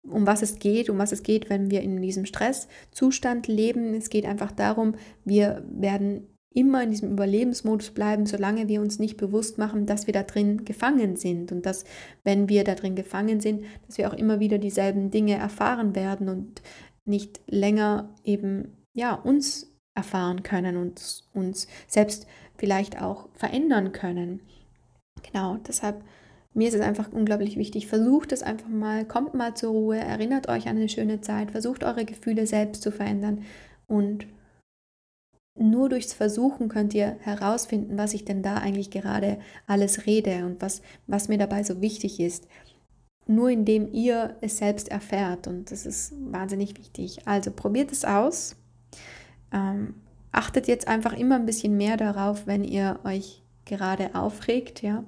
um 0.03 0.27
was 0.27 0.41
es 0.41 0.59
geht, 0.59 0.89
um 0.89 0.97
was 0.97 1.11
es 1.11 1.23
geht, 1.23 1.49
wenn 1.49 1.71
wir 1.71 1.81
in 1.81 2.01
diesem 2.01 2.25
Stresszustand 2.25 3.47
leben. 3.47 3.93
Es 3.93 4.09
geht 4.09 4.25
einfach 4.25 4.51
darum, 4.51 4.95
wir 5.23 5.63
werden 5.69 6.27
immer 6.53 6.83
in 6.83 6.91
diesem 6.91 7.11
Überlebensmodus 7.11 7.91
bleiben, 7.91 8.25
solange 8.25 8.67
wir 8.67 8.81
uns 8.81 8.99
nicht 8.99 9.17
bewusst 9.17 9.57
machen, 9.57 9.85
dass 9.85 10.07
wir 10.07 10.13
da 10.13 10.23
drin 10.23 10.65
gefangen 10.65 11.15
sind 11.15 11.51
und 11.51 11.65
dass, 11.65 11.83
wenn 12.23 12.47
wir 12.47 12.63
da 12.63 12.75
drin 12.75 12.95
gefangen 12.95 13.39
sind, 13.39 13.65
dass 13.87 13.97
wir 13.97 14.07
auch 14.09 14.13
immer 14.13 14.39
wieder 14.39 14.59
dieselben 14.59 15.09
Dinge 15.09 15.35
erfahren 15.35 15.95
werden 15.95 16.29
und 16.29 16.61
nicht 17.05 17.41
länger 17.47 18.13
eben 18.23 18.77
ja 18.93 19.15
uns 19.15 19.73
erfahren 19.95 20.43
können 20.43 20.77
und 20.77 21.23
uns 21.33 21.67
selbst 21.87 22.27
vielleicht 22.57 23.01
auch 23.01 23.29
verändern 23.33 23.91
können. 23.91 24.41
Genau, 25.21 25.57
deshalb 25.67 26.03
mir 26.53 26.67
ist 26.67 26.75
es 26.75 26.81
einfach 26.81 27.11
unglaublich 27.11 27.57
wichtig. 27.57 27.87
Versucht 27.87 28.31
es 28.31 28.43
einfach 28.43 28.69
mal, 28.69 29.05
kommt 29.05 29.33
mal 29.33 29.55
zur 29.55 29.71
Ruhe, 29.71 29.97
erinnert 29.97 30.49
euch 30.49 30.67
an 30.67 30.77
eine 30.77 30.89
schöne 30.89 31.21
Zeit, 31.21 31.51
versucht 31.51 31.83
eure 31.83 32.05
Gefühle 32.05 32.45
selbst 32.45 32.83
zu 32.83 32.91
verändern 32.91 33.43
und 33.87 34.27
nur 35.55 35.89
durchs 35.89 36.13
Versuchen 36.13 36.67
könnt 36.67 36.93
ihr 36.93 37.17
herausfinden, 37.21 37.97
was 37.97 38.13
ich 38.13 38.25
denn 38.25 38.41
da 38.41 38.55
eigentlich 38.55 38.89
gerade 38.89 39.39
alles 39.67 40.07
rede 40.07 40.45
und 40.45 40.61
was, 40.61 40.81
was 41.05 41.27
mir 41.27 41.37
dabei 41.37 41.63
so 41.63 41.79
wichtig 41.79 42.19
ist. 42.19 42.47
Nur 43.27 43.49
indem 43.49 43.91
ihr 43.93 44.35
es 44.41 44.57
selbst 44.57 44.89
erfährt 44.89 45.47
und 45.47 45.71
das 45.71 45.85
ist 45.85 46.13
wahnsinnig 46.19 46.77
wichtig. 46.77 47.27
Also 47.27 47.51
probiert 47.51 47.91
es 47.91 48.03
aus. 48.03 48.55
Ähm, 49.51 49.95
achtet 50.31 50.67
jetzt 50.67 50.87
einfach 50.87 51.13
immer 51.13 51.35
ein 51.35 51.45
bisschen 51.45 51.77
mehr 51.77 51.97
darauf, 51.97 52.47
wenn 52.47 52.63
ihr 52.63 52.99
euch 53.03 53.42
gerade 53.65 54.15
aufregt, 54.15 54.81
ja. 54.81 55.03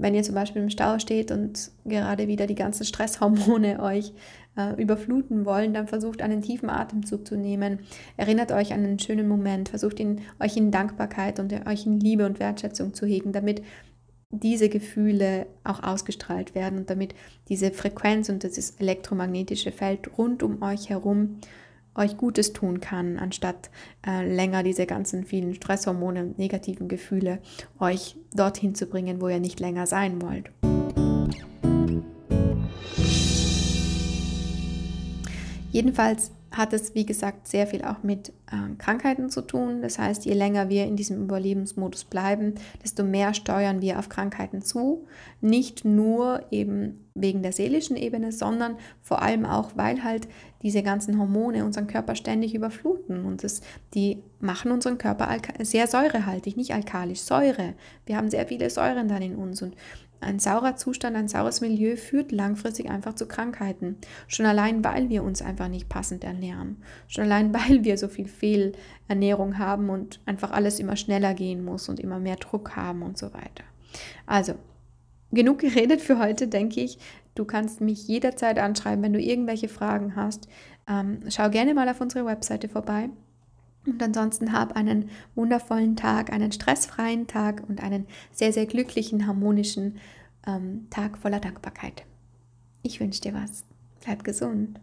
Wenn 0.00 0.14
ihr 0.14 0.22
zum 0.22 0.36
Beispiel 0.36 0.62
im 0.62 0.70
Stau 0.70 1.00
steht 1.00 1.32
und 1.32 1.72
gerade 1.84 2.28
wieder 2.28 2.46
die 2.46 2.54
ganzen 2.54 2.84
Stresshormone 2.84 3.80
euch 3.82 4.12
äh, 4.56 4.80
überfluten 4.80 5.44
wollen, 5.44 5.74
dann 5.74 5.88
versucht 5.88 6.22
einen 6.22 6.42
tiefen 6.42 6.70
Atemzug 6.70 7.26
zu 7.26 7.36
nehmen. 7.36 7.80
Erinnert 8.16 8.52
euch 8.52 8.72
an 8.72 8.84
einen 8.84 8.98
schönen 9.00 9.26
Moment, 9.26 9.70
versucht 9.70 9.98
ihn, 9.98 10.20
euch 10.38 10.56
in 10.56 10.70
Dankbarkeit 10.70 11.40
und 11.40 11.52
euch 11.66 11.86
in 11.86 11.98
Liebe 11.98 12.26
und 12.26 12.38
Wertschätzung 12.38 12.94
zu 12.94 13.06
hegen, 13.06 13.32
damit 13.32 13.62
diese 14.30 14.68
Gefühle 14.68 15.46
auch 15.64 15.82
ausgestrahlt 15.82 16.54
werden 16.54 16.80
und 16.80 16.90
damit 16.90 17.14
diese 17.48 17.70
Frequenz 17.70 18.28
und 18.28 18.42
dieses 18.42 18.72
elektromagnetische 18.72 19.72
Feld 19.72 20.18
rund 20.18 20.42
um 20.42 20.62
euch 20.62 20.90
herum 20.90 21.38
euch 21.98 22.16
Gutes 22.16 22.52
tun 22.52 22.80
kann, 22.80 23.18
anstatt 23.18 23.70
äh, 24.06 24.24
länger 24.24 24.62
diese 24.62 24.86
ganzen 24.86 25.24
vielen 25.24 25.54
Stresshormone 25.54 26.22
und 26.22 26.38
negativen 26.38 26.88
Gefühle 26.88 27.40
euch 27.78 28.16
dorthin 28.34 28.74
zu 28.74 28.86
bringen, 28.86 29.20
wo 29.20 29.28
ihr 29.28 29.40
nicht 29.40 29.60
länger 29.60 29.86
sein 29.86 30.22
wollt. 30.22 30.50
Jedenfalls 35.70 36.32
hat 36.50 36.72
es, 36.72 36.94
wie 36.94 37.04
gesagt, 37.04 37.46
sehr 37.46 37.66
viel 37.66 37.84
auch 37.84 38.02
mit 38.02 38.30
äh, 38.50 38.74
Krankheiten 38.78 39.28
zu 39.28 39.42
tun. 39.42 39.82
Das 39.82 39.98
heißt, 39.98 40.24
je 40.24 40.32
länger 40.32 40.68
wir 40.68 40.86
in 40.86 40.96
diesem 40.96 41.22
Überlebensmodus 41.22 42.04
bleiben, 42.04 42.54
desto 42.82 43.04
mehr 43.04 43.34
steuern 43.34 43.82
wir 43.82 43.98
auf 43.98 44.08
Krankheiten 44.08 44.62
zu. 44.62 45.06
Nicht 45.40 45.84
nur 45.84 46.42
eben 46.50 47.04
wegen 47.14 47.42
der 47.42 47.52
seelischen 47.52 47.96
Ebene, 47.96 48.32
sondern 48.32 48.76
vor 49.02 49.20
allem 49.22 49.44
auch, 49.44 49.72
weil 49.74 50.02
halt 50.04 50.28
diese 50.62 50.82
ganzen 50.82 51.18
Hormone 51.18 51.64
unseren 51.64 51.86
Körper 51.86 52.14
ständig 52.14 52.54
überfluten. 52.54 53.24
Und 53.24 53.44
das, 53.44 53.60
die 53.94 54.22
machen 54.40 54.72
unseren 54.72 54.98
Körper 54.98 55.28
sehr 55.60 55.86
säurehaltig, 55.86 56.56
nicht 56.56 56.72
alkalisch, 56.72 57.20
Säure. 57.20 57.74
Wir 58.06 58.16
haben 58.16 58.30
sehr 58.30 58.46
viele 58.46 58.70
Säuren 58.70 59.08
dann 59.08 59.22
in 59.22 59.36
uns. 59.36 59.62
Und 59.62 59.76
ein 60.20 60.38
saurer 60.38 60.76
Zustand, 60.76 61.16
ein 61.16 61.28
saures 61.28 61.60
Milieu 61.60 61.96
führt 61.96 62.32
langfristig 62.32 62.90
einfach 62.90 63.14
zu 63.14 63.26
Krankheiten. 63.26 63.96
Schon 64.26 64.46
allein, 64.46 64.84
weil 64.84 65.08
wir 65.08 65.22
uns 65.22 65.42
einfach 65.42 65.68
nicht 65.68 65.88
passend 65.88 66.24
ernähren. 66.24 66.82
Schon 67.06 67.24
allein, 67.24 67.54
weil 67.68 67.84
wir 67.84 67.98
so 67.98 68.08
viel 68.08 68.28
Fehlernährung 68.28 69.58
haben 69.58 69.90
und 69.90 70.20
einfach 70.26 70.50
alles 70.50 70.80
immer 70.80 70.96
schneller 70.96 71.34
gehen 71.34 71.64
muss 71.64 71.88
und 71.88 72.00
immer 72.00 72.18
mehr 72.18 72.36
Druck 72.36 72.76
haben 72.76 73.02
und 73.02 73.16
so 73.16 73.32
weiter. 73.32 73.64
Also, 74.26 74.54
genug 75.30 75.60
geredet 75.60 76.00
für 76.00 76.18
heute, 76.18 76.48
denke 76.48 76.80
ich. 76.80 76.98
Du 77.34 77.44
kannst 77.44 77.80
mich 77.80 78.08
jederzeit 78.08 78.58
anschreiben, 78.58 79.04
wenn 79.04 79.12
du 79.12 79.20
irgendwelche 79.20 79.68
Fragen 79.68 80.16
hast. 80.16 80.48
Ähm, 80.88 81.20
schau 81.28 81.50
gerne 81.50 81.74
mal 81.74 81.88
auf 81.88 82.00
unsere 82.00 82.26
Webseite 82.26 82.68
vorbei. 82.68 83.10
Und 83.86 84.02
ansonsten 84.02 84.52
hab 84.52 84.76
einen 84.76 85.10
wundervollen 85.34 85.96
Tag, 85.96 86.32
einen 86.32 86.52
stressfreien 86.52 87.26
Tag 87.26 87.62
und 87.68 87.82
einen 87.82 88.06
sehr, 88.32 88.52
sehr 88.52 88.66
glücklichen, 88.66 89.26
harmonischen 89.26 89.98
ähm, 90.46 90.86
Tag 90.90 91.18
voller 91.18 91.40
Dankbarkeit. 91.40 92.04
Ich 92.82 93.00
wünsche 93.00 93.20
dir 93.20 93.34
was. 93.34 93.64
Bleib 94.04 94.24
gesund. 94.24 94.80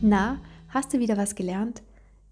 Na, 0.00 0.38
hast 0.68 0.92
du 0.92 0.98
wieder 0.98 1.16
was 1.16 1.34
gelernt? 1.34 1.82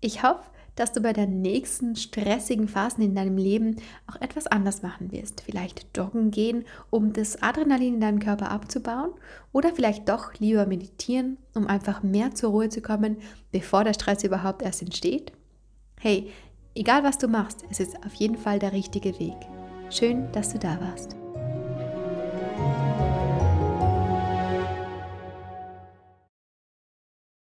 Ich 0.01 0.23
hoffe, 0.23 0.42
dass 0.74 0.92
du 0.92 1.00
bei 1.00 1.12
den 1.12 1.42
nächsten 1.42 1.96
stressigen 1.96 2.68
Phasen 2.68 3.02
in 3.02 3.14
deinem 3.14 3.37
Leben 3.37 3.76
auch 4.06 4.20
etwas 4.20 4.46
anders 4.46 4.82
machen 4.82 5.12
wirst. 5.12 5.42
Vielleicht 5.42 5.96
joggen 5.96 6.30
gehen, 6.30 6.64
um 6.90 7.12
das 7.12 7.42
Adrenalin 7.42 7.94
in 7.94 8.00
deinem 8.00 8.20
Körper 8.20 8.50
abzubauen 8.50 9.12
oder 9.52 9.72
vielleicht 9.74 10.08
doch 10.08 10.35
lieber 10.38 10.66
meditieren, 10.66 11.38
um 11.54 11.66
einfach 11.66 12.02
mehr 12.02 12.35
zur 12.35 12.50
Ruhe 12.50 12.68
zu 12.68 12.80
kommen, 12.80 13.18
bevor 13.50 13.85
der 13.85 13.94
Stress 13.94 14.24
überhaupt 14.24 14.62
erst 14.62 14.82
entsteht. 14.82 15.32
Hey, 16.00 16.30
egal 16.74 17.04
was 17.04 17.18
du 17.18 17.28
machst, 17.28 17.64
es 17.70 17.80
ist 17.80 17.96
auf 18.04 18.14
jeden 18.14 18.37
Fall 18.37 18.58
der 18.58 18.72
richtige 18.72 19.18
Weg. 19.18 19.37
Schön, 19.90 20.30
dass 20.32 20.52
du 20.52 20.58
da 20.58 20.80
warst. 20.80 21.21